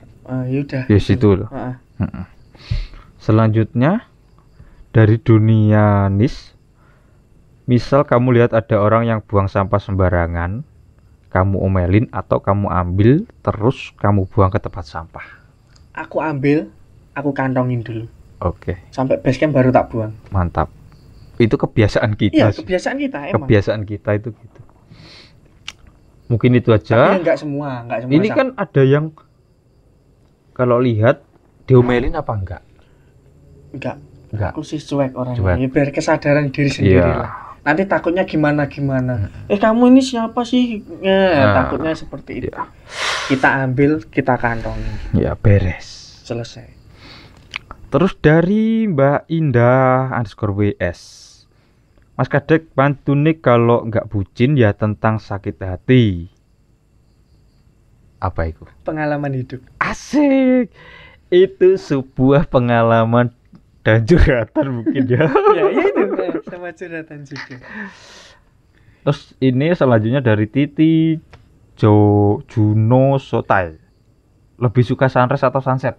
[0.44, 0.84] ya udah.
[0.88, 1.50] Yes itu loh.
[3.18, 4.08] Selanjutnya
[4.92, 6.52] dari dunia nis.
[7.64, 10.68] Misal kamu lihat ada orang yang buang sampah sembarangan,
[11.32, 15.24] kamu omelin atau kamu ambil terus kamu buang ke tempat sampah.
[15.96, 16.68] Aku ambil,
[17.16, 18.06] aku kantongin dulu.
[18.44, 20.12] Oke, Sampai base camp baru tak buang.
[20.28, 20.68] mantap.
[21.40, 23.48] Itu kebiasaan kita Iya, kebiasaan kita emang.
[23.48, 24.62] Kebiasaan kita itu gitu.
[26.28, 27.16] Mungkin itu Tapi aja.
[27.16, 28.14] enggak semua, enggak semua.
[28.20, 29.16] Ini kan ada yang
[30.54, 31.22] kalau lihat
[31.66, 32.64] diomelin apa enggak?
[33.74, 33.98] enggak.
[34.30, 34.52] Enggak.
[34.54, 35.58] Aku sih cuek orangnya.
[35.58, 37.22] Ya, biar kesadaran diri sendiri Iya.
[37.22, 37.34] lah.
[37.64, 39.30] Nanti takutnya gimana gimana.
[39.48, 40.84] Eh kamu ini siapa sih?
[41.00, 42.50] Ya, Nah, takutnya seperti itu.
[42.50, 42.68] iya.
[43.30, 45.00] Kita ambil, kita kantongin.
[45.16, 46.20] Ya beres.
[46.24, 46.68] Selesai.
[47.88, 51.22] Terus dari Mbak Indah underscore WS.
[52.14, 56.30] Mas Kadek pantunik kalau nggak bucin ya tentang sakit hati.
[58.18, 58.64] Apa itu?
[58.82, 59.62] Pengalaman hidup.
[59.94, 60.74] Asik.
[61.30, 63.30] Itu sebuah pengalaman
[63.86, 65.30] dan curhatan mungkin ya.
[65.58, 66.02] ya, ya itu
[66.50, 67.62] sama curhatan juga.
[69.06, 71.22] Terus ini selanjutnya dari Titi
[71.78, 73.78] Jo Juno Sotai.
[74.58, 75.98] Lebih suka sunrise atau sunset?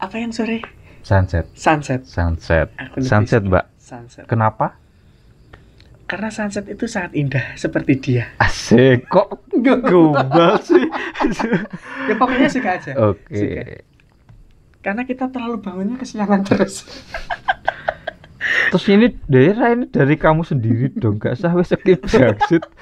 [0.00, 0.64] Apa yang sore?
[1.04, 1.48] Sunset.
[1.52, 2.00] Sunset.
[2.08, 2.68] Sunset.
[3.00, 3.64] Sunset, suka Mbak.
[3.76, 4.24] Sunset.
[4.28, 4.80] Kenapa?
[6.04, 8.24] Karena sunset itu sangat indah seperti dia.
[8.36, 9.08] Asik.
[9.08, 10.84] Kok gombal sih?
[12.08, 12.92] Ya pokoknya suka aja.
[13.00, 13.32] Oke.
[13.32, 13.62] Suka.
[14.84, 16.84] Karena kita terlalu bangunnya kesiangan terus.
[18.68, 22.64] Terus ini daerah ini dari kamu sendiri dong, gak usah wes skip Brexit.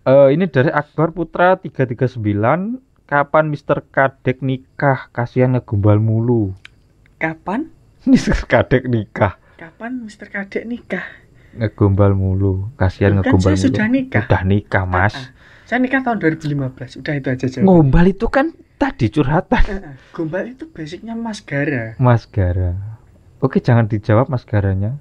[0.00, 2.16] Eh ini dari Akbar Putra 339
[3.04, 3.84] Kapan Mr.
[3.92, 5.12] Kadek nikah?
[5.12, 6.56] Kasihan ngegombal mulu.
[7.20, 7.68] Kapan?
[8.08, 8.48] Mr.
[8.48, 10.32] Kadek nikah, Kapan Mr.
[10.32, 11.04] Kadek nikah?
[11.56, 12.70] Ngegombal mulu.
[12.78, 13.66] Kasihan Kan ngegombal saya mulu.
[13.66, 14.24] sudah nikah.
[14.26, 15.14] Udah nikah, Mas.
[15.14, 15.26] Ah, ah.
[15.66, 16.98] Saya nikah tahun 2015.
[16.98, 17.66] Udah itu aja jawabannya.
[17.66, 18.46] Ngombal itu kan
[18.78, 19.62] tadi curhatan.
[19.66, 19.94] Ah, ah.
[20.14, 21.94] Gombal itu basicnya Mas Gara.
[21.98, 22.98] Mas Gara.
[23.40, 25.00] Oke, jangan dijawab Mas Garanya.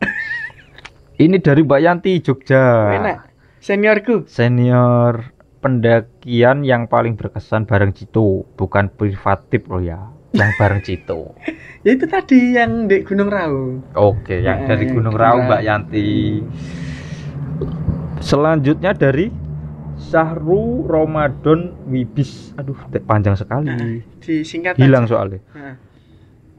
[1.24, 2.96] ini dari Mbak Yanti Jogja.
[2.96, 3.18] Enak.
[3.60, 4.24] Seniorku.
[4.32, 10.00] Senior pendakian yang paling berkesan bareng Cito, bukan privatif loh ya.
[10.32, 11.20] Yang bareng Cito.
[11.80, 13.96] Ya itu tadi yang di Gunung Raung.
[13.96, 15.62] Oke, yang Eh, dari yang Gunung Gunung Raung Mbak.
[15.64, 16.12] Yanti.
[18.20, 19.32] Selanjutnya dari
[19.96, 22.52] Sahru Ramadan Wibis.
[22.56, 24.04] Aduh, panjang sekali.
[24.20, 25.12] Disingkat Hilang aja.
[25.16, 25.40] soalnya.
[25.52, 25.76] Ah.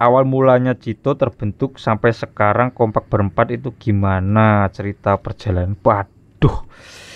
[0.01, 5.77] Awal mulanya Cito terbentuk sampai sekarang kompak berempat itu gimana cerita perjalanan?
[5.77, 6.65] Waduh,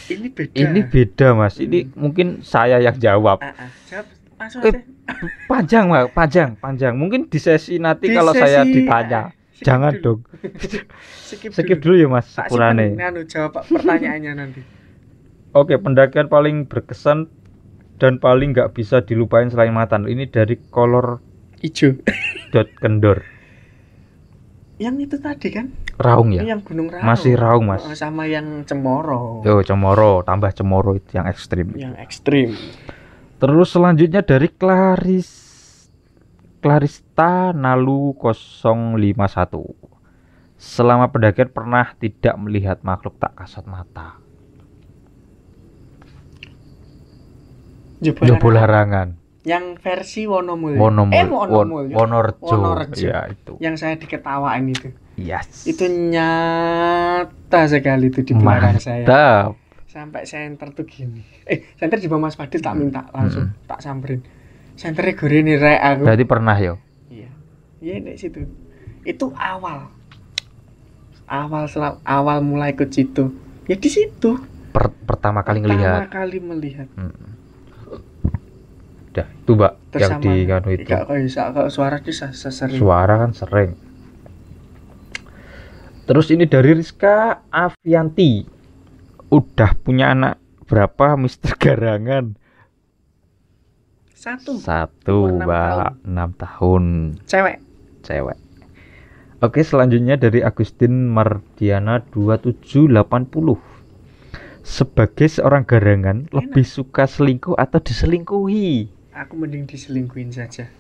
[0.05, 0.57] Ini beda.
[0.61, 1.57] ini beda Mas.
[1.57, 3.40] Ini mungkin saya yang jawab.
[3.40, 3.71] Ah, ah.
[3.88, 4.07] Jawab
[4.44, 4.80] langsung Eh, aja.
[5.46, 6.04] Panjang, Mas.
[6.11, 6.94] Panjang, panjang.
[6.94, 9.20] Mungkin di sesi nanti Di kalau saya sesi- ditanya.
[9.22, 10.04] ah, skip Jangan dulu.
[10.04, 10.18] dong.
[11.24, 14.61] Skip, Skip dulu ya Mas, simpen, anu, jawab pertanyaannya nanti.
[15.57, 17.26] Oke, pendakian paling berkesan
[17.96, 20.04] dan paling nggak bisa dilupain selain Matan.
[20.04, 21.24] Ini dari kolor
[21.59, 21.96] Ijo.
[22.50, 23.24] dot kendor.
[24.76, 25.70] Yang itu tadi kan?
[25.94, 26.42] Raung ya?
[26.42, 27.07] Yang Gunung Raung.
[27.07, 27.87] Masih Raung, Mas.
[27.87, 29.40] Oh, sama yang Cemoro.
[29.40, 31.70] Yo, Cemoro, tambah Cemoro itu yang ekstrim.
[31.72, 32.50] Yang ekstrim.
[33.37, 35.29] Terus selanjutnya dari Claris
[36.59, 39.61] Clarista Nalu 051.
[40.57, 44.16] Selama pendakian pernah tidak melihat makhluk tak kasat mata.
[48.01, 49.20] Jebol Jebol larangan.
[49.44, 50.81] Yang versi Wonomulyo.
[50.81, 51.94] Wonomul, Eh, Won- Wonomulyo.
[52.01, 52.49] Wonorjo.
[52.49, 52.97] Wonorejo.
[53.05, 53.53] Ya itu.
[53.61, 54.88] Yang saya diketawain itu.
[55.20, 55.68] Yes.
[55.68, 59.05] Itu nyata sekali itu di belakang saya.
[59.05, 59.53] Mantap.
[59.94, 61.22] Sampai center tuh gini.
[61.46, 64.26] Eh, center di bawah Mas Fadil tak minta langsung tak samperin.
[64.74, 66.02] sentere gorene rek aku.
[66.02, 66.74] Berarti pernah yo.
[67.07, 67.30] Iya.
[67.78, 68.42] Iya nek situ.
[69.07, 69.87] Itu awal.
[71.24, 73.30] Awal sel- awal mulai ikut situ.
[73.64, 74.35] Ya di situ.
[74.74, 76.11] Per- pertama kali Pertama ngelihat.
[76.11, 76.88] kali melihat.
[76.92, 77.14] Mm.
[79.09, 80.83] Udah, itu Mbak yang di kanu itu.
[80.85, 82.74] Gak kok bisa kok suara di sesering.
[82.74, 83.78] Suara kan sering.
[86.04, 88.42] Terus ini dari Rizka Avianti.
[89.35, 92.38] Udah punya anak berapa Mister Garangan?
[94.14, 94.57] Satu.
[94.57, 95.66] Satu, Umur enam Mbak.
[95.66, 95.92] tahun.
[96.07, 96.85] 6 tahun.
[97.27, 97.57] Cewek.
[98.01, 98.38] Cewek.
[99.42, 103.61] Oke, selanjutnya dari Agustin Mardiana 2780.
[104.64, 108.88] Sebagai seorang garangan, lebih suka selingkuh atau diselingkuhi?
[109.12, 110.73] Aku mending diselingkuhin saja.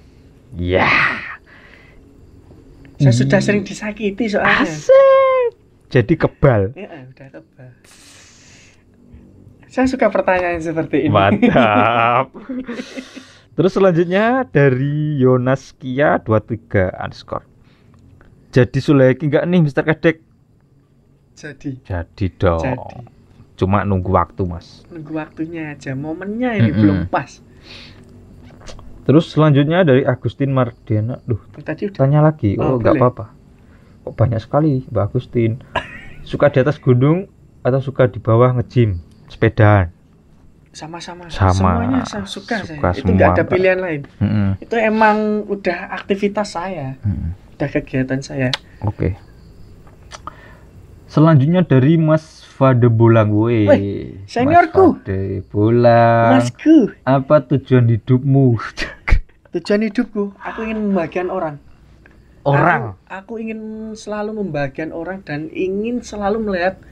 [0.56, 0.88] Ya.
[2.96, 3.18] Saya Hmm.
[3.20, 4.64] sudah sering disakiti soalnya.
[4.64, 5.48] Asik.
[5.92, 6.72] Jadi kebal.
[6.72, 7.68] Ya, udah tebal.
[9.74, 11.10] Saya suka pertanyaan seperti ini.
[11.10, 12.30] Mantap.
[13.52, 17.42] Terus selanjutnya dari Yonas Kia 23 underscore.
[18.50, 20.22] Jadi Suleki enggak nih Mister Kadek?
[21.34, 22.62] Jadi, Jadi dong.
[22.62, 23.02] jadi
[23.54, 24.86] Cuma nunggu waktu, Mas.
[24.88, 25.94] nunggu waktunya aja.
[25.94, 26.78] Momennya ini Mm-mm.
[26.80, 27.42] belum pas.
[29.04, 31.18] Terus selanjutnya dari Agustin Mardiana.
[31.20, 32.54] Duh, Tadi udah tanya lagi.
[32.56, 33.02] Oh, Oh, enggak boleh.
[33.04, 33.26] apa-apa.
[34.02, 35.58] Kok banyak sekali, Mbak Agustin.
[36.22, 37.26] Suka di atas gunung
[37.60, 38.96] atau suka di bawah ngejim,
[39.34, 39.94] sepedaan?
[40.74, 41.30] sama-sama.
[41.30, 41.54] Sama.
[41.54, 42.98] Semuanya saya suka, Suka saya.
[42.98, 44.02] Itu nggak ada pilihan lain.
[44.18, 44.48] Mm-mm.
[44.58, 47.30] Itu emang udah aktivitas saya, Mm-mm.
[47.56, 48.50] udah kegiatan saya.
[48.82, 49.14] Oke.
[51.06, 53.30] Selanjutnya dari Mas Fade Bolang.
[53.30, 54.98] Weh, seniorku.
[54.98, 56.42] Mas Fade Bolang.
[56.42, 58.58] Masku, Apa tujuan hidupmu?
[59.54, 61.62] tujuan hidupku, aku ingin membagian orang.
[62.42, 62.98] Orang.
[63.06, 66.82] Aku, aku ingin selalu membagian orang dan ingin selalu melihat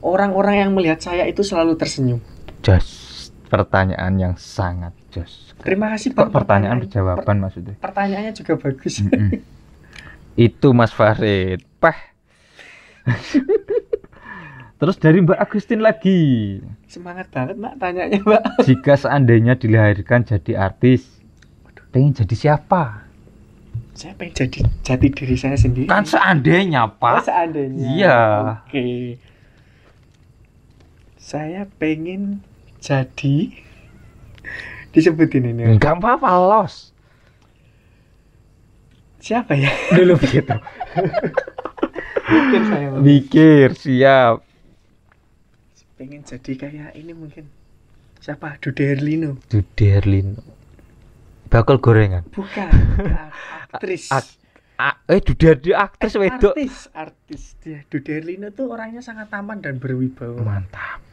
[0.00, 2.20] orang-orang yang melihat saya itu selalu tersenyum.
[2.60, 3.08] Jos.
[3.46, 5.50] Pertanyaan yang sangat jos.
[5.58, 7.74] Terima kasih Bang, pertanyaan per- berjawaban maksudnya?
[7.76, 9.02] pertanyaannya juga bagus.
[9.02, 9.42] Mm-mm.
[10.34, 11.60] Itu Mas Farid.
[11.76, 11.98] Pah.
[14.78, 16.56] Terus dari Mbak Agustin lagi.
[16.86, 18.42] Semangat banget Mbak tanyanya Mbak.
[18.70, 21.04] Jika seandainya dilahirkan jadi artis,
[21.90, 23.04] pengen jadi siapa?
[23.92, 25.84] Saya pengen jadi jati diri saya sendiri.
[25.84, 27.26] Kan seandainya, Oh, Pak.
[27.26, 27.88] seandainya.
[27.92, 28.18] Iya.
[28.62, 28.84] Oke.
[31.30, 32.42] Saya pengen
[32.82, 33.54] jadi
[34.92, 35.78] disebutin ini.
[35.78, 36.90] Enggak apa-apa, los.
[39.22, 39.70] Siapa ya?
[39.94, 40.58] Dulu begitu.
[42.26, 42.86] Mungkin saya.
[42.98, 44.42] Mikir, siap.
[45.94, 47.46] pengen jadi kayak ini mungkin.
[48.18, 48.58] Siapa?
[48.58, 49.38] Dude Herlino.
[49.46, 50.42] Dude Herlino.
[51.46, 52.26] Bakal gorengan.
[52.26, 52.72] Bukan.
[53.70, 54.10] Aktris.
[54.10, 54.34] Ak-
[54.80, 56.56] A- eh, Dude Herlino aktris wedok.
[56.56, 57.84] Artis, artis dia.
[57.86, 60.40] Dude Herlino tuh orangnya sangat tampan dan berwibawa.
[60.40, 61.04] Mantap.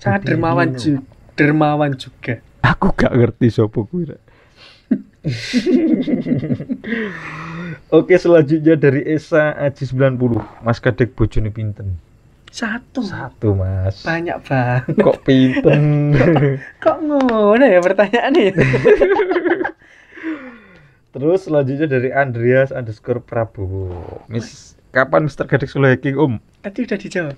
[0.00, 0.82] Sangat dermawan Herlino.
[0.98, 1.04] ju-
[1.36, 2.40] dermawan juga.
[2.60, 4.08] Aku gak ngerti sopo kuwi.
[4.08, 4.20] Rek.
[7.90, 10.16] Oke, selanjutnya dari Esa Aji 90.
[10.60, 12.00] Mas Kadek bojone pinten?
[12.50, 13.04] Satu.
[13.04, 14.02] Satu, Mas.
[14.02, 14.96] Banyak banget.
[14.96, 15.82] Kok pinten?
[16.82, 18.52] Kok ngono ya pertanyaannya ya?
[21.10, 24.22] Terus selanjutnya dari Andreas underscore Prabowo.
[24.26, 25.44] Miss, kapan Mr.
[25.44, 26.38] Gadek Sulaiking Om?
[26.62, 27.36] Tadi udah dijawab.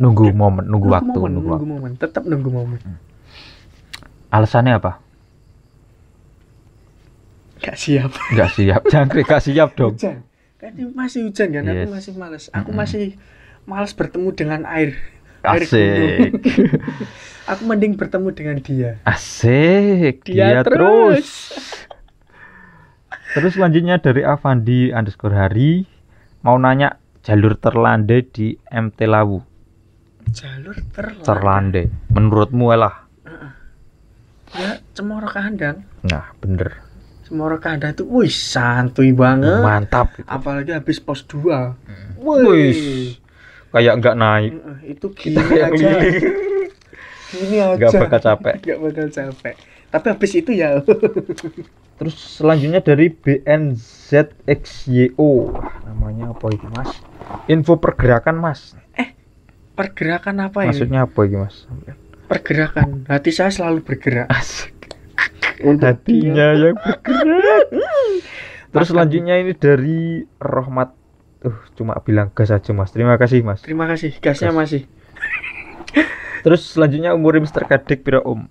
[0.00, 1.92] Nunggu momen, nunggu, waktu, momen, nunggu nunggu momen.
[1.94, 2.80] Tetap nunggu momen.
[4.32, 4.96] Alasannya apa?
[7.60, 8.10] Gak siap.
[8.32, 9.92] Nggak siap, jangkrik gak siap dong.
[9.94, 10.24] Hujan.
[10.56, 11.62] Tadi masih hujan kan?
[11.64, 11.84] Yes.
[11.84, 12.44] Aku masih males.
[12.50, 12.80] Aku Mm-mm.
[12.80, 13.04] masih
[13.64, 14.96] males bertemu dengan air.
[15.40, 15.64] Air.
[15.64, 16.30] Asik,
[17.50, 19.00] Aku mending bertemu dengan dia.
[19.04, 20.24] asik.
[20.24, 21.28] Dia, Dia, terus.
[23.30, 25.84] Terus selanjutnya dari Avandi underscore Hari
[26.40, 29.40] mau nanya jalur terlandai di MT Lawu.
[30.30, 31.24] Jalur terlalu.
[31.26, 31.86] Terlandai.
[32.10, 33.06] Menurutmu lah?
[34.50, 35.86] Ya, cemoro kandang.
[36.02, 36.82] Nah, bener.
[37.26, 39.62] Cemoro kandang itu, wih santuy banget.
[39.62, 40.10] Mantap.
[40.18, 40.26] gitu.
[40.26, 43.14] Apalagi habis pos 2 Wih.
[43.70, 44.52] Kayak nggak naik.
[44.82, 45.88] itu gini Kayak aja.
[47.30, 47.78] Gini aja.
[47.78, 48.54] Nggak bakal capek.
[48.58, 49.54] Nggak bakal capek.
[49.90, 50.82] Tapi habis itu ya.
[52.00, 54.50] Terus selanjutnya dari BNZXYO.
[55.84, 56.96] Namanya apa itu, Mas?
[57.46, 58.72] Info pergerakan, Mas.
[59.80, 60.76] Pergerakan apa ini?
[60.76, 61.56] Maksudnya apa ini, Mas?
[62.28, 63.08] Pergerakan.
[63.08, 64.28] Hati saya selalu bergerak.
[64.28, 64.76] Asik.
[65.64, 67.66] Untuk Hatinya yang bergerak.
[68.70, 68.90] Terus Makan.
[68.94, 70.94] selanjutnya ini dari Rohmat.
[71.40, 72.92] Tuh, cuma bilang gas aja, Mas.
[72.92, 73.64] Terima kasih, Mas.
[73.64, 74.12] Terima kasih.
[74.20, 74.60] Gasnya Gas.
[74.60, 74.82] masih.
[76.44, 77.64] Terus selanjutnya umur Mr.
[77.64, 78.46] Kadek pira Om?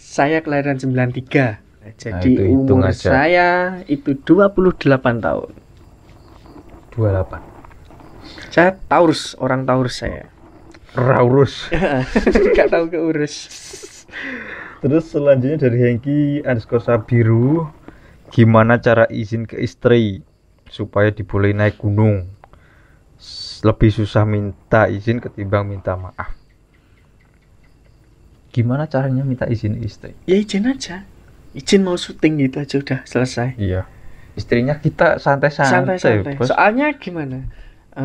[0.00, 1.60] Saya kelahiran 93.
[1.80, 3.08] Nah, jadi itu hitung umur aja.
[3.12, 3.48] saya
[3.86, 4.80] itu 28
[5.20, 5.50] tahun.
[6.96, 8.50] 28.
[8.50, 10.29] Saya Taurus, orang Taurus saya.
[10.94, 11.70] Raurus.
[12.56, 13.34] Gak tahu keurus.
[14.80, 17.68] Terus selanjutnya dari Hengki underscore Sabiru,
[18.32, 20.24] gimana cara izin ke istri
[20.66, 22.26] supaya dibolehin naik gunung?
[23.60, 26.32] Lebih susah minta izin ketimbang minta maaf.
[28.50, 30.10] Gimana caranya minta izin istri?
[30.26, 31.06] ya izin aja
[31.54, 33.86] izin mau syuting gitu aja udah selesai Iya.
[34.34, 37.46] Istrinya kita santai-santai, santai-santai soalnya gimana
[37.90, 38.02] Eh,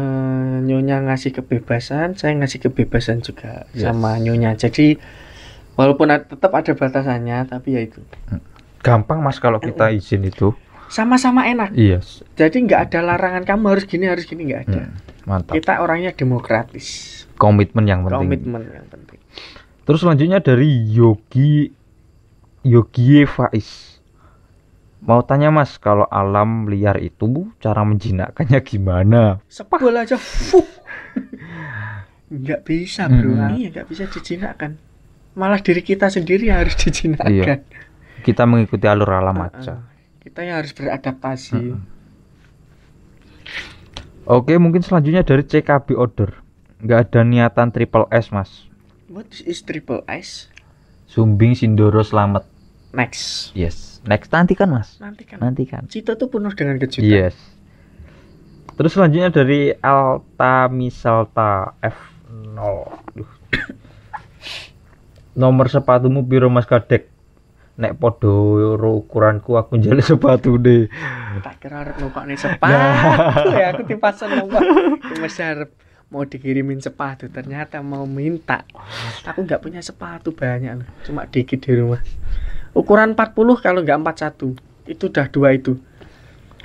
[0.60, 3.86] nyonya ngasih kebebasan saya ngasih kebebasan juga Yes.
[3.86, 4.98] sama nyonya jadi
[5.76, 8.02] walaupun ad- tetap ada batasannya tapi ya itu
[8.82, 10.58] Gampang mas kalau kita izin itu.
[10.88, 12.02] sama-sama enak Iya.
[12.34, 14.94] jadi nggak ada larangan kamu harus gini harus gini nggak ada Hmm,
[15.24, 15.54] mantap.
[15.54, 16.88] kita orangnya demokratis
[17.36, 18.20] Komitmen yang penting.
[18.20, 19.22] komitmen yang penting
[19.82, 21.70] Terus selanjutnya dari Yogi
[22.64, 23.95] Yogi Faiz.
[25.06, 29.38] Mau tanya Mas, kalau alam liar itu cara menjinakkannya gimana?
[29.46, 30.66] sepul aja fuh
[32.26, 33.54] nggak bisa bro Mm-mm.
[33.56, 34.82] iya nggak bisa dijinakkan
[35.32, 37.56] malah diri kita sendiri yang harus dijinakkan Iya.
[38.20, 39.86] Kita mengikuti alur alam aja.
[40.20, 41.82] kita yang harus beradaptasi Mm-mm.
[44.26, 46.42] Oke, mungkin selanjutnya dari CKB order.
[46.82, 48.66] Nggak ada niatan triple S, Mas.
[49.06, 50.50] what is triple S
[51.06, 52.42] Sumbing Sindoro Slamet.
[52.96, 54.00] Next Yes.
[54.06, 54.96] Next nanti kan, Mas?
[55.02, 55.86] nanti kan Nanti kan.
[55.92, 57.36] Cita tuh penuh dengan kejutan Yes.
[58.76, 62.60] Terus selanjutnya dari Alta Misalta F0.
[63.16, 63.32] Duh.
[65.42, 67.12] Nomor sepatumu piro Mas Kadek?
[67.76, 68.56] Nek podo
[69.04, 70.88] ukuranku aku njali sepatu deh.
[71.44, 72.72] tak kira arep nukokne sepatu
[73.52, 74.64] ya aku tipasan numpak
[75.24, 75.70] masih harap
[76.08, 78.64] mau dikirimin sepatu ternyata mau minta
[79.26, 82.00] aku nggak punya sepatu banyak loh cuma dikit di rumah
[82.76, 85.80] ukuran 40 kalau nggak 41 itu udah dua itu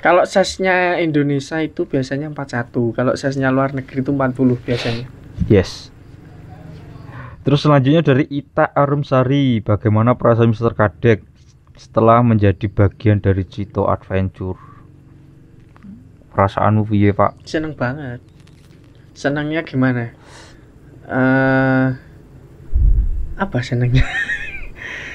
[0.01, 5.07] kalau size-nya Indonesia itu biasanya 41 kalau size-nya luar negeri itu 40 biasanya
[5.49, 5.89] Yes.
[7.41, 10.77] Terus selanjutnya dari Ita Arumsari, bagaimana perasaan Mr.
[10.77, 11.25] Kadek
[11.73, 14.61] setelah menjadi bagian dari Cito Adventure?
[16.29, 17.41] Perasaanmu piye, Pak?
[17.41, 18.21] seneng banget
[19.11, 20.15] senangnya gimana
[21.05, 21.87] eh
[23.35, 24.05] apa senangnya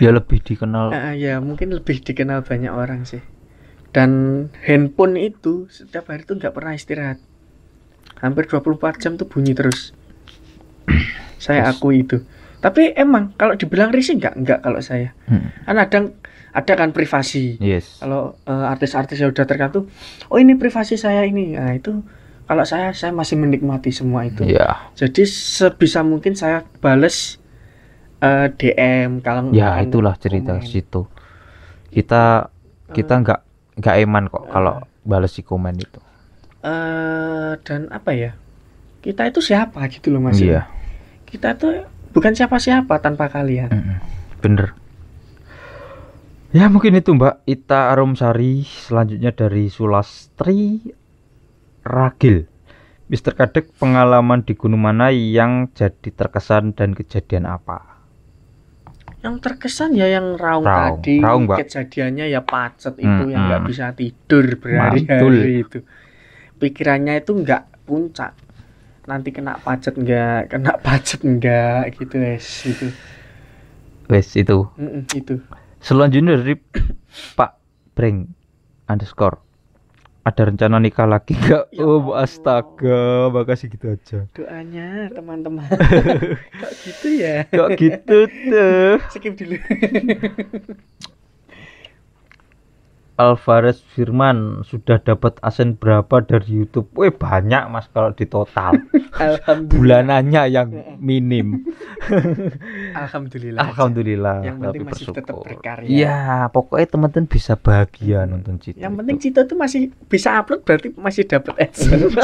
[0.03, 0.93] Ya lebih dikenal.
[0.93, 3.23] Ah, ya mungkin lebih dikenal banyak orang sih.
[3.95, 4.11] Dan
[4.67, 7.19] handphone itu setiap hari tuh nggak pernah istirahat.
[8.21, 9.97] Hampir 24 jam tuh bunyi terus.
[11.43, 12.21] saya akui itu.
[12.61, 15.13] Tapi emang kalau dibilang risih nggak nggak kalau saya.
[15.29, 15.53] Hmm.
[15.65, 15.99] Kan ada
[16.57, 17.61] ada kan privasi.
[17.61, 18.01] Yes.
[18.01, 19.89] Kalau eh, artis-artis yang udah tertentu,
[20.33, 21.53] oh ini privasi saya ini.
[21.53, 22.01] Nah, itu
[22.49, 24.47] kalau saya saya masih menikmati semua itu.
[24.49, 24.89] Ya.
[24.97, 27.37] Jadi sebisa mungkin saya bales
[28.19, 30.65] eh, DM kalau Ya itulah cerita komen.
[30.65, 31.05] situ.
[31.89, 32.49] Kita
[32.89, 33.41] kita nggak
[33.77, 36.01] nggak eman kok kalau balas si komen itu.
[36.61, 38.35] eh dan apa ya
[38.99, 40.67] kita itu siapa gitu loh mas Iya.
[41.25, 43.71] kita tuh bukan siapa-siapa tanpa kalian.
[44.39, 44.75] Bener.
[46.51, 50.81] Ya mungkin itu Mbak Ita Arumsari selanjutnya dari Sulastri
[51.83, 52.49] Ragil.
[53.07, 57.96] Mister Kadek pengalaman di gunung mana yang jadi terkesan dan kejadian apa?
[59.27, 61.03] Yang terkesan ya yang raung, Raung.
[61.03, 61.67] tadi Raung, Mbak.
[61.67, 63.33] kejadiannya ya pacet itu Mm-mm.
[63.35, 65.79] yang nggak bisa tidur berhari-hari itu
[66.63, 68.33] pikirannya itu nggak puncak
[69.11, 72.87] nanti kena pacet nggak kena pacet nggak gitu guys itu
[74.07, 74.71] Wes itu.
[74.79, 75.43] Mm-mm, itu
[75.83, 76.55] Selanjutnya dari
[77.39, 77.51] Pak
[77.99, 78.31] Breng
[78.87, 79.43] underscore.
[80.27, 81.71] Ada rencana nikah lagi nggak?
[81.71, 82.27] Ya oh Allah.
[82.27, 84.27] astaga, makasih gitu aja.
[84.35, 85.63] doanya teman-teman
[86.67, 88.99] kok gitu ya Kok gitu tuh?
[89.15, 89.55] skip dulu
[93.17, 96.93] Alvarez Firman sudah dapat asen berapa dari YouTube?
[96.93, 98.77] Wih banyak mas kalau di total
[99.73, 100.69] bulanannya yang
[101.01, 101.65] minim.
[103.03, 103.73] alhamdulillah.
[103.73, 104.37] Alhamdulillah.
[104.45, 105.49] Yang penting masih tetap bersyukur.
[105.49, 105.89] berkarya.
[105.89, 106.21] Iya,
[106.53, 108.77] pokoknya teman-teman bisa bahagia nonton Cito.
[108.77, 108.99] Yang itu.
[109.01, 112.21] penting Cito tuh masih bisa upload berarti masih dapat adsense.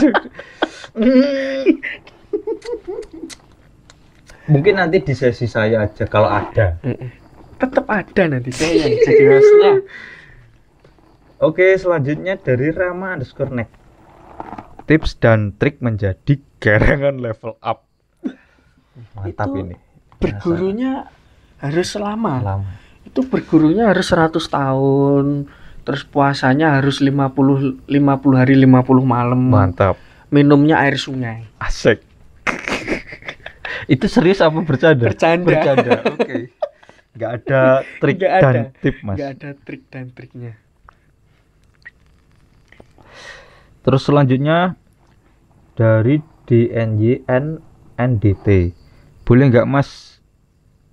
[4.45, 6.77] Mungkin nanti di sesi saya aja kalau ada.
[7.57, 9.73] Tetap ada nanti saya yang jadi hostnya.
[11.43, 13.67] Oke, selanjutnya dari Rama underscore neck.
[14.87, 17.83] Tips dan trik menjadi garangan level up.
[19.19, 19.75] Mantap Itu ini.
[20.23, 21.11] Bergurunya
[21.59, 22.39] harus lama.
[22.39, 22.71] Lama.
[23.03, 25.51] Itu bergurunya harus 100 tahun.
[25.83, 29.43] Terus puasanya harus 50 50 hari 50 malam.
[29.43, 29.99] Mantap.
[30.31, 31.51] Minumnya air sungai.
[31.59, 32.07] Asik.
[33.93, 35.11] Itu serius apa bercanda?
[35.11, 35.43] Bercanda.
[35.43, 35.91] Bercanda.
[36.07, 36.55] Oke.
[37.19, 38.63] Nggak ada trik Nggak dan ada.
[38.79, 39.17] tip, Mas.
[39.19, 40.55] Nggak ada trik dan triknya.
[43.83, 44.79] Terus selanjutnya
[45.75, 47.59] dari DNYN
[47.97, 48.47] NDT.
[49.23, 50.19] Boleh nggak Mas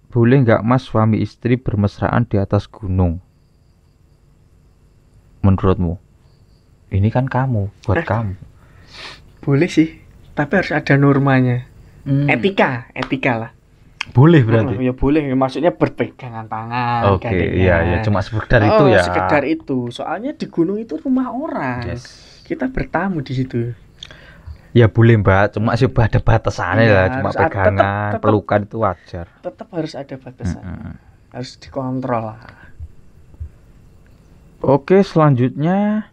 [0.10, 3.22] boleh nggak mas suami istri bermesraan di atas gunung?
[5.46, 6.02] Menurutmu?
[6.90, 8.08] Ini kan kamu, buat Eh.
[8.10, 8.34] kamu.
[9.46, 10.02] Boleh sih,
[10.34, 11.70] tapi harus ada normanya.
[12.04, 12.26] Hmm.
[12.26, 13.52] Etika, etika lah.
[14.10, 14.74] Boleh Oh, berarti.
[14.82, 17.14] ya boleh, maksudnya berpegangan tangan.
[17.14, 17.54] Oke, gandengan.
[17.54, 19.06] iya ya, cuma sekedar oh, itu ya.
[19.06, 19.94] sekedar itu.
[19.94, 21.86] Soalnya di gunung itu rumah orang.
[21.86, 22.39] Yes.
[22.50, 23.60] Kita bertamu di situ.
[24.74, 28.78] Ya boleh mbak, cuma sih ada batasannya Iya, lah, cuma pegangan, tetap- tetap- pelukan itu
[28.82, 29.26] wajar.
[29.42, 30.62] Tetap harus ada batasan.
[30.66, 30.94] Mm-mm.
[31.30, 32.26] Harus dikontrol.
[34.66, 36.10] Oke, selanjutnya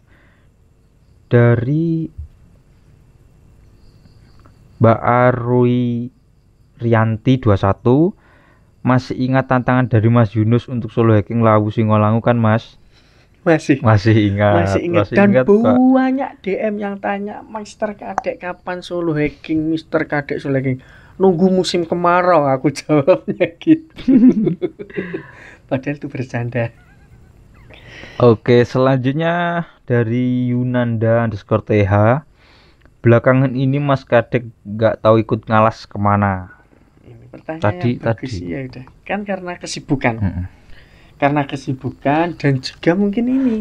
[1.27, 2.09] dari
[4.77, 6.13] Mbak Arui
[6.77, 8.13] Rianti 21
[8.85, 12.77] masih ingat tantangan dari Mas Yunus untuk solo hacking Lawu Singolangu kan Mas?
[13.47, 13.79] Masih.
[13.79, 14.53] Masih ingat.
[14.67, 15.47] Masih ingat dan Pak.
[15.71, 20.83] banyak DM yang tanya Mister Kadek kapan solo hacking Mister Kadek solo hacking
[21.15, 23.95] nunggu musim kemarau aku jawabnya gitu
[25.67, 26.69] padahal itu bercanda
[28.17, 29.33] Oke, selanjutnya
[29.83, 32.21] dari Yunanda underscore TH.
[32.99, 36.53] Belakangan ini Mas Kadek nggak tahu ikut ngalas ke mana.
[37.03, 38.45] ini pertanyaan Tadi- bagus tadi.
[38.47, 40.45] ya udah kan karena kesibukan Mm-mm.
[41.17, 43.57] Karena kesibukan dan juga mungkin ini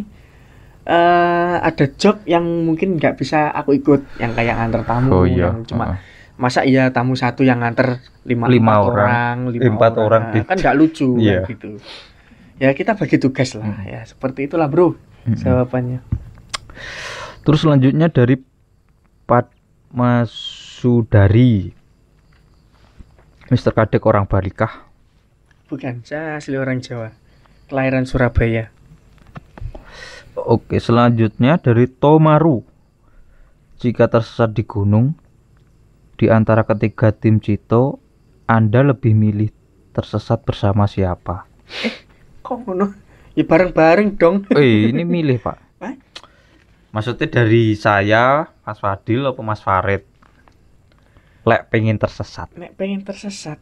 [0.84, 5.50] eh ada job yang mungkin nggak bisa aku ikut yang kayak antar tamu Oh iya.
[5.50, 5.98] yang cuma heeh.
[6.36, 9.36] masa iya tamu satu yang nganter lima, Lima empat orang.
[9.50, 10.22] lima Eh, empat orang.
[10.30, 11.42] Nah, kan nggak lucu Iya.
[11.42, 11.70] kan gitu
[12.57, 13.84] ya kita bagi tugas lah Hmm.
[13.84, 14.94] ya seperti itulah bro
[15.26, 15.36] Mm-mm.
[15.36, 16.00] jawabannya
[17.40, 18.36] Terus selanjutnya dari
[19.22, 21.72] Padma Sudari.
[23.46, 24.86] Mister Kadek orang Balikah.
[25.66, 27.11] bukan saya asli orang Jawa
[27.68, 28.70] kelahiran Surabaya
[30.36, 32.60] Oke, selanjutnya dari Tomaru.
[33.80, 35.16] Jika tersesat di gunung,
[36.20, 37.98] di antara ketiga tim Cito,
[38.44, 39.48] Anda lebih milih
[39.90, 41.48] tersesat bersama siapa?
[42.44, 42.92] kok ngono
[43.32, 45.58] ya bareng-bareng dong Eh, ini milih, Pak.
[45.80, 45.96] Hah?
[46.92, 50.04] Maksudnya dari saya, Mas Fadil apa Mas Farid?
[51.42, 53.56] Lek pengen tersesat, nek pengen tersesat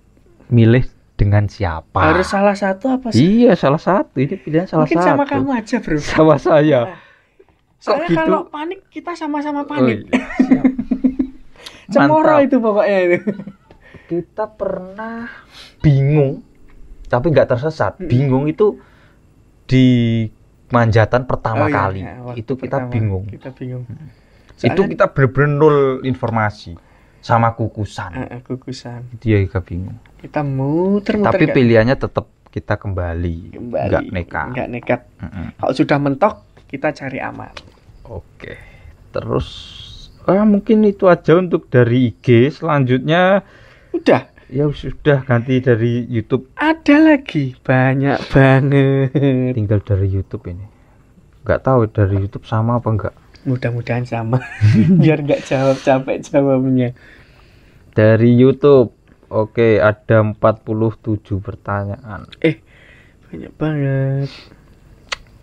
[0.50, 0.84] milih
[1.15, 2.01] dengan siapa?
[2.03, 4.19] harus salah satu apa sih Iya, salah satu.
[4.19, 5.09] Ini pilihan salah mungkin satu.
[5.09, 6.81] sama kamu aja bro Sama saya.
[7.79, 8.19] soalnya gitu?
[8.19, 10.65] kalau panik kita sama-sama Oh, panik iya, siap.
[11.93, 12.47] cemoro Mantap.
[12.47, 13.19] itu pokoknya itu
[14.05, 15.29] Kita pernah
[15.81, 16.45] bingung,
[17.07, 17.97] tapi nggak tersesat.
[17.99, 18.77] Bingung itu
[19.65, 19.87] di
[20.69, 22.01] manjatan pertama Oh, iya, kali.
[22.03, 23.25] ya, waktu itu kita pertama bingung.
[23.27, 24.01] kita bingung itu
[24.61, 26.73] Soalnya- kita bener-bener nol informasi
[27.25, 28.12] sama kukusan.
[28.12, 29.97] Ah, kukusan Dia juga bingung.
[30.18, 34.47] kita muter-muter tapi nggak- pilihannya tetap kita kembali, kembali nggak nekat.
[34.53, 35.47] nggak nekat Mm-mm.
[35.57, 36.35] kalau sudah mentok
[36.66, 37.51] kita cari aman
[38.05, 38.61] Oke.
[39.11, 39.49] Terus
[40.22, 42.53] ah mungkin itu aja untuk dari IG.
[42.53, 43.41] Selanjutnya
[43.91, 46.53] udah ya sudah ganti dari YouTube.
[46.55, 49.09] ada lagi banyak banget
[49.53, 50.66] Tinggal dari YouTube ini.
[51.41, 53.14] Nggak tahu dari YouTube sama apa enggak.
[53.45, 54.40] Mudah-mudahan sama
[55.01, 56.92] biar nggak jawab capek jawabnya
[57.95, 58.90] Dari YouTube.
[59.30, 60.34] Oke, ada 47
[61.38, 62.26] pertanyaan.
[63.30, 64.30] banyak banget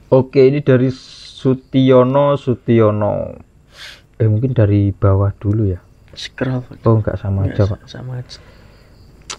[0.09, 3.39] Oke, ini dari Sutiono Sutiono.
[4.15, 5.79] Eh mungkin dari bawah dulu ya.
[6.11, 7.79] scroll Oh, enggak sama Nggak, aja, Pak.
[7.87, 8.39] sama aja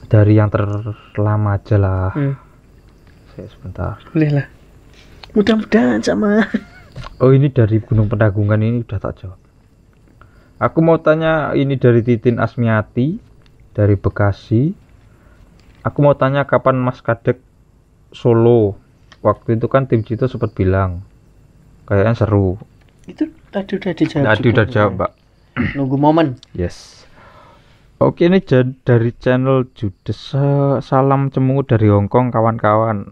[0.08, 2.08] Dari yang terlama aja lah.
[2.16, 2.34] Hmm,
[3.32, 4.00] Saya sebentar.
[4.08, 4.46] boleh lah
[5.32, 6.44] mudah-mudahan sama
[7.18, 9.38] Oh ini dari Gunung Pendagungan ini udah tak jawab.
[10.58, 13.18] Aku mau tanya ini dari Titin Asmiati
[13.72, 14.74] dari Bekasi.
[15.82, 17.42] Aku mau tanya kapan Mas Kadek
[18.10, 18.78] solo.
[19.22, 21.02] Waktu itu kan tim Cito sempat bilang
[21.86, 22.58] kayaknya seru.
[23.02, 25.10] itu tadi udah dijawab Tadi udah jawab, Mbak.
[25.74, 27.02] nunggu momen Yes.
[27.98, 28.38] Oke ini
[28.82, 33.10] dari channel Judes Sa- salam cemunggu dari Hongkong kawan-kawan.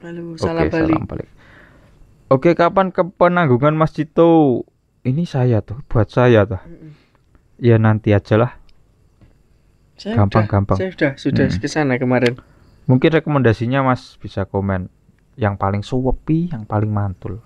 [0.00, 1.28] lalu Oke, salah balik salam balik.
[2.32, 4.64] Oke, kapan ke penanggungan Mas Cito?
[5.02, 6.62] Ini saya tuh, buat saya tuh.
[7.58, 8.52] Ya nanti aja lah.
[9.94, 10.76] saya Gampang, udah, gampang.
[10.78, 11.58] saya sudah sudah Mm.
[11.58, 12.34] ke sana kemarin
[12.84, 14.90] Mungkin rekomendasinya Mas bisa komen
[15.36, 17.38] yang paling suwepi, yang paling mantul.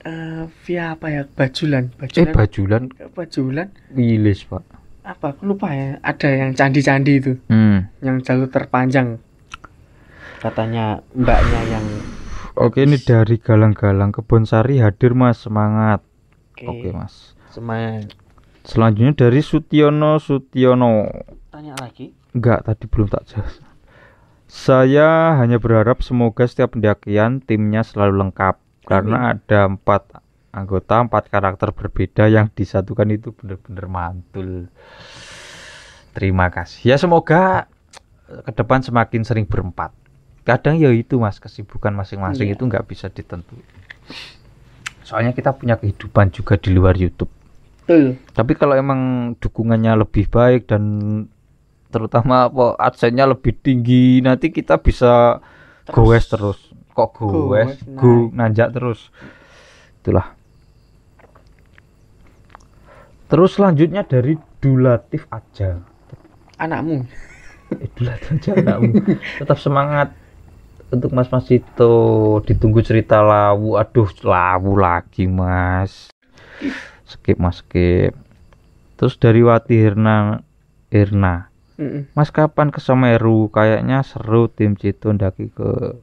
[0.00, 4.62] Eh, via apa ya bajulan Eh bajulan bajulan bajulan wilis, Pak.
[5.02, 7.88] apa aku lupa ya ada yang candi-candi itu Hmm.
[7.98, 9.16] yang jalur terpanjang
[10.38, 11.86] katanya mbaknya yang
[12.58, 16.02] Oke, ini dari Galang-galang Kebonsari hadir Mas, semangat.
[16.58, 17.38] oke Oke, Mas.
[17.54, 18.10] semangat
[18.66, 21.06] Selanjutnya dari Sutiono Sutiono.
[21.54, 23.54] tanya lagi Enggak, tadi belum tak jawab.
[24.48, 30.18] Saya hanya berharap semoga setiap pendakian timnya selalu lengkap karena ada empat
[30.50, 34.72] anggota, empat karakter berbeda yang disatukan itu benar-benar mantul.
[36.16, 36.92] Terima kasih.
[36.92, 37.68] Ya semoga
[38.26, 39.92] ke depan semakin sering berempat.
[40.48, 42.56] Kadang ya itu mas kesibukan masing-masing Iya.
[42.56, 43.60] itu nggak bisa ditentuin.
[45.04, 47.28] Soalnya kita punya kehidupan juga di luar YouTube.
[47.84, 48.16] Betul.
[48.32, 49.00] Tapi kalau emang
[49.36, 50.82] dukungannya lebih baik dan
[51.88, 55.40] terutama apa adsense-nya lebih tinggi, nanti kita bisa
[55.84, 55.96] Terus.
[55.96, 56.58] goes terus.
[56.92, 57.28] Kok goes?
[57.28, 59.12] Goes, Go nanjak terus.
[60.00, 60.32] Itulah.
[63.28, 65.78] Terus selanjutnya dari Dulatif aja.
[66.58, 67.04] Anakmu.
[67.76, 68.92] Eh, Dulatif aja anakmu.
[69.40, 70.10] Tetap semangat
[70.88, 71.94] untuk Mas Mas itu
[72.44, 73.76] ditunggu cerita lawu.
[73.76, 76.08] Aduh, lawu lagi, Mas.
[77.04, 78.16] Skip Mas, skip.
[78.98, 80.42] Terus dari Wati Hirna
[80.90, 81.48] Irna.
[82.18, 83.46] Mas kapan ke Semeru?
[83.54, 85.94] Kayaknya seru tim Cito ndaki ke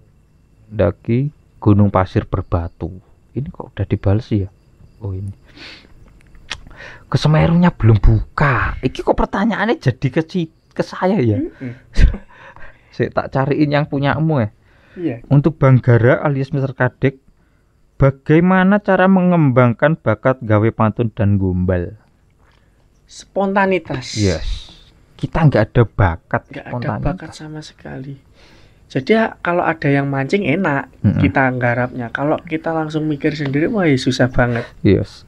[0.72, 2.96] ndaki Gunung Pasir Berbatu.
[3.36, 4.48] Ini kok udah dibales ya?
[5.04, 5.36] Oh ini.
[7.12, 8.80] Ke Semerunya belum buka.
[8.80, 10.24] Iki kok pertanyaannya jadi ke
[10.72, 11.44] ke saya ya?
[11.44, 11.74] Mm-mm.
[12.96, 14.50] Saya tak cariin yang punyamu ya.
[14.96, 15.22] Iya.
[15.28, 16.72] Untuk Banggara alias Mr.
[16.72, 17.20] Kadek,
[18.00, 22.00] bagaimana cara mengembangkan bakat gawe pantun dan gombal?
[23.06, 24.16] Spontanitas.
[24.18, 24.72] Yes.
[25.16, 28.20] Kita nggak ada bakat Nggak ada bakat sama sekali.
[28.86, 31.20] Jadi ya, kalau ada yang mancing enak Mm-mm.
[31.20, 32.14] kita nggarapnya.
[32.14, 34.64] Kalau kita langsung mikir sendiri, wah ya susah banget.
[34.86, 35.26] Yes.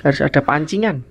[0.00, 1.02] Harus ada pancingan.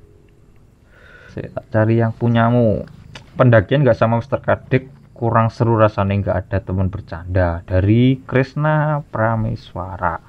[1.34, 2.86] Saya tak cari yang punyamu.
[3.34, 4.40] Pendakian nggak sama Mr.
[4.40, 10.20] Kadek kurang seru rasanya nggak ada teman bercanda dari Krisna Prameswara.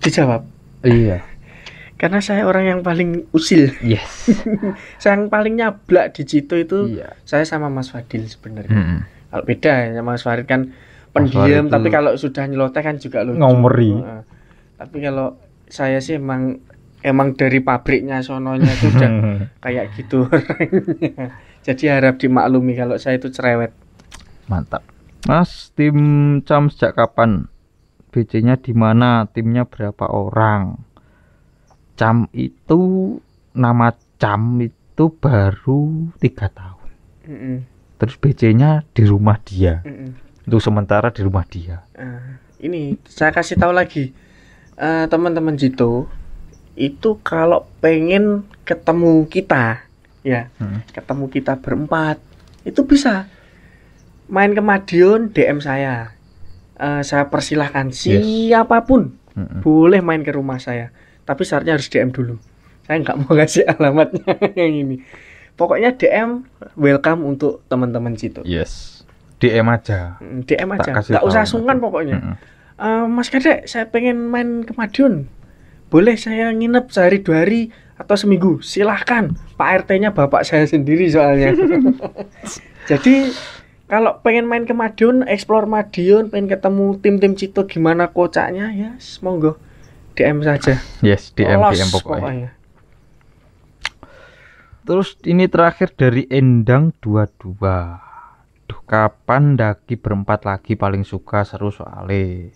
[0.00, 0.42] Dijawab.
[0.82, 1.20] Iya.
[1.98, 3.74] Karena saya orang yang paling usil.
[3.82, 4.30] Yes.
[5.02, 7.18] Saya yang paling nyablak di Cito itu iya.
[7.26, 8.70] saya sama Mas Fadil sebenarnya.
[8.70, 9.00] Mm-mm.
[9.34, 10.70] Kalau beda ya Mas Farid kan
[11.10, 13.42] pendiam tapi kalau sudah nyeloteh kan juga lucu.
[13.42, 13.98] ngomeri.
[14.78, 16.62] Tapi kalau saya sih emang
[17.02, 19.10] emang dari pabriknya sononya itu udah
[19.64, 21.34] kayak gitu orangnya.
[21.62, 23.74] Jadi harap dimaklumi kalau saya itu cerewet.
[24.48, 24.80] Mantap.
[25.28, 25.98] Mas, tim
[26.46, 27.50] Cam sejak kapan?
[28.08, 29.28] BC-nya di mana?
[29.28, 30.80] Timnya berapa orang?
[31.98, 32.80] Cam itu
[33.52, 36.88] nama Cam itu baru tiga tahun.
[37.28, 37.56] Mm-mm,
[38.00, 39.84] Terus BC-nya di rumah dia.
[39.84, 40.16] mm-mm.
[40.48, 41.84] Untuk sementara di rumah dia.
[41.92, 44.16] Nah, ini saya kasih tahu lagi
[44.78, 46.06] Eh, teman-teman Jito
[46.78, 49.82] itu kalau pengen ketemu kita
[50.22, 50.86] ya Hmm.
[50.88, 52.22] ketemu kita berempat
[52.62, 53.26] itu bisa
[54.26, 56.14] main ke Madiun DM saya
[56.74, 59.66] Eh, saya persilahkan siapa pun Mm-mm.
[59.66, 62.38] boleh main ke rumah saya tapi syaratnya harus DM dulu
[62.84, 64.22] saya nggak mau kasih alamatnya
[64.54, 65.02] yang ini
[65.52, 69.02] pokoknya DM welcome untuk teman-teman Cito Yes.
[69.38, 70.22] DM aja.
[70.22, 72.36] DM Tak aja nggak usah sungkan pokoknya Mm-mm.
[72.78, 75.26] Eh, Mas Kadek, saya pengen main ke Madiun.
[75.88, 78.60] Boleh saya nginep sehari dua hari atau seminggu?
[78.60, 79.32] Silahkan.
[79.56, 81.56] Pak RT-nya bapak saya sendiri soalnya.
[82.90, 83.32] Jadi
[83.88, 88.90] kalau pengen main ke Madiun, explore Madiun, pengen ketemu tim-tim Cito gimana kocaknya, ya
[89.24, 89.56] monggo
[90.12, 90.76] DM saja.
[91.00, 92.50] Yes, DM Lolos DM pokoknya.
[94.84, 97.56] Terus ini terakhir dari Endang 22.
[98.68, 102.52] Duh, kapan daki berempat lagi paling suka seru soale.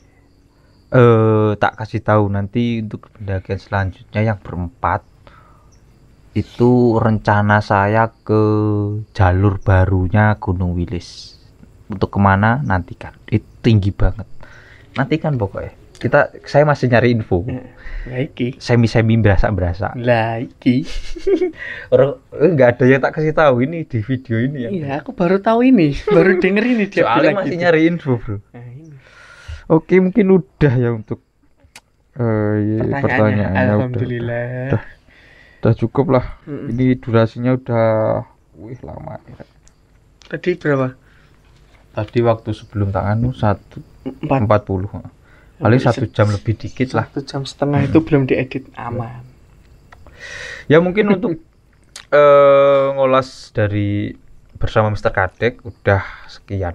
[0.92, 5.00] Eh, tak kasih tahu nanti untuk pendakian selanjutnya yang berempat
[6.36, 8.42] itu rencana saya ke
[9.16, 11.40] jalur barunya Gunung Wilis.
[11.88, 13.16] Untuk ke mana nantikan.
[13.24, 14.28] Itu tinggi banget.
[14.92, 15.72] Nantikan pokoknya.
[15.96, 17.40] Kita saya masih nyari info.
[18.08, 18.60] Lah iki.
[18.60, 19.96] Semi-semi berasa-berasa.
[19.96, 20.84] Lah iki.
[21.92, 24.68] Orang eh, nggak ada yang tak kasih tahu ini di video ini ya.
[24.68, 27.62] Iya, aku baru tahu ini, baru denger ini dia Soalnya masih gitu.
[27.64, 28.36] nyari info, Bro.
[28.52, 28.91] Nah, ini.
[29.70, 31.22] Oke, mungkin udah ya untuk
[32.18, 34.46] eh, iya, Pertanyaannya, pertanyaannya udah, Alhamdulillah.
[34.68, 34.82] udah,
[35.62, 36.24] udah cukup lah.
[36.44, 36.72] Mm-mm.
[36.74, 37.86] Ini durasinya udah
[38.58, 39.16] wih lama.
[39.30, 39.44] ya.
[40.28, 40.96] Tadi berapa?
[41.92, 44.64] Tadi waktu sebelum tanganmu satu Empat.
[44.64, 44.88] puluh.
[45.60, 47.06] Paling satu jam lebih dikit lah.
[47.12, 49.22] Satu jam setengah itu belum diedit aman.
[50.66, 51.38] Ya mungkin untuk
[52.16, 54.16] eh ngolas dari
[54.58, 55.12] bersama Mr.
[55.12, 56.74] Kadek udah sekian.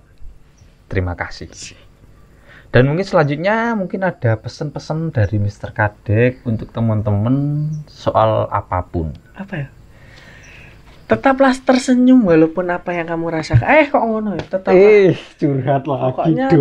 [0.87, 1.51] Terima kasih.
[2.67, 5.71] Dan mungkin selanjutnya mungkin ada pesan-pesan dari Mr.
[5.71, 9.15] Kadek untuk teman-teman soal apa pun.
[9.33, 9.67] Apa ya?
[11.07, 13.63] Tetaplah tersenyum walaupun apa yang kamu rasakan.
[13.63, 14.43] Eh kok ngono ya?
[14.43, 14.73] Tetap
[15.39, 16.51] curhat Pokoknya-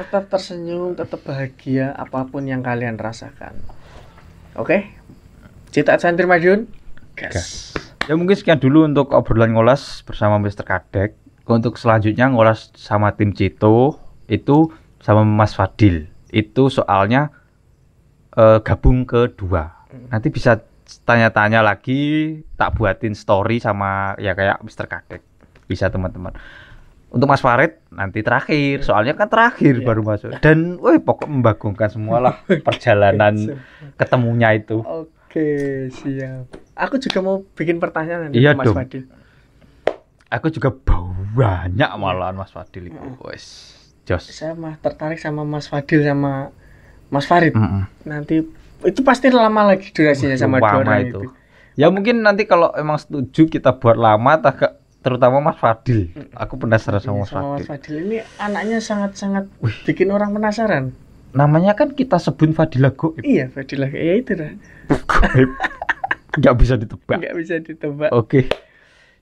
[0.00, 3.52] tetap tersenyum, tetap bahagia apa pun yang kalian rasakan.
[4.56, 4.88] Oke?
[5.68, 6.64] Cita Santri Madiun.
[7.12, 7.76] Gas.
[8.08, 10.64] Ya mungkin sekian dulu untuk obrolan ngolas bersama Mr.
[10.64, 11.12] Kadek.
[11.44, 14.72] Untuk selanjutnya ngolas sama tim Cito itu
[15.02, 16.06] sama Mas Fadil.
[16.28, 17.28] Itu soalnya
[18.32, 19.84] eh, gabung kedua.
[20.08, 20.56] Nanti bisa
[21.02, 22.00] tanya-tanya lagi,
[22.54, 24.86] tak buatin story sama ya kayak Mr.
[24.86, 25.22] Kadek.
[25.62, 26.36] bisa teman-teman
[27.08, 29.86] untuk Mas Farid nanti terakhir soalnya kan terakhir Iya.
[29.86, 33.56] baru masuk dan weh pokok membagongkan semualah perjalanan
[33.94, 35.48] ketemunya itu Oke,
[35.90, 36.44] siap.
[36.74, 38.76] Aku juga mau bikin pertanyaan nanti Iya Mas dong.
[38.76, 39.08] Fadil.
[40.28, 40.76] aku juga
[41.32, 43.16] banyak malahan Mas Fadil itu Mm.
[43.22, 43.72] wes
[44.04, 46.50] jos Saya mah tertarik sama Mas Fadil sama
[47.06, 47.52] Mas Farid.
[47.52, 47.86] Mm-mm.
[48.02, 48.42] Nanti
[48.82, 51.20] itu pasti lama lagi durasinya sama dua orang itu.
[51.20, 51.28] itu.
[51.72, 56.98] ya mungkin nanti kalau emang setuju kita buat lama agak terutama Mas Fadil aku penasaran
[56.98, 59.44] sama Iya, Mas sama Mas Fadil Fadil ini anaknya sangat-sangat
[59.82, 60.92] bikin orang penasaran.
[61.32, 64.52] namanya kan kita sebut Fadila Goib Iya, Fadil ya itu dah.
[64.90, 65.50] Goib
[66.38, 68.10] nggak bisa ditebak Nggak bisa ditebak.
[68.10, 68.50] Oke.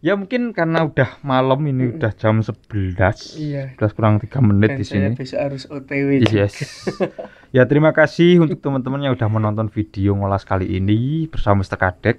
[0.00, 2.96] Ya mungkin karena udah malam ini udah jam 11.
[3.36, 3.76] Iya.
[3.76, 5.12] 11 kurang 3 menit Dan di sini.
[5.12, 6.24] besok harus OTW.
[6.24, 6.56] Yes.
[7.56, 11.76] ya terima kasih untuk teman-teman yang udah menonton video ngolas kali ini bersama Mr.
[11.76, 12.16] Kadek.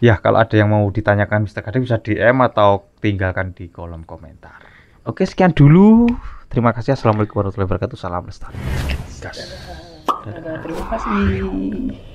[0.00, 1.60] Ya kalau ada yang mau ditanyakan Mr.
[1.60, 4.64] Kadek bisa DM atau tinggalkan di kolom komentar.
[5.04, 6.08] Oke sekian dulu.
[6.48, 6.96] Terima kasih.
[6.96, 7.96] Assalamualaikum warahmatullahi wabarakatuh.
[8.00, 8.56] Salam lestari.
[10.24, 12.07] Dadah, Terima kasih.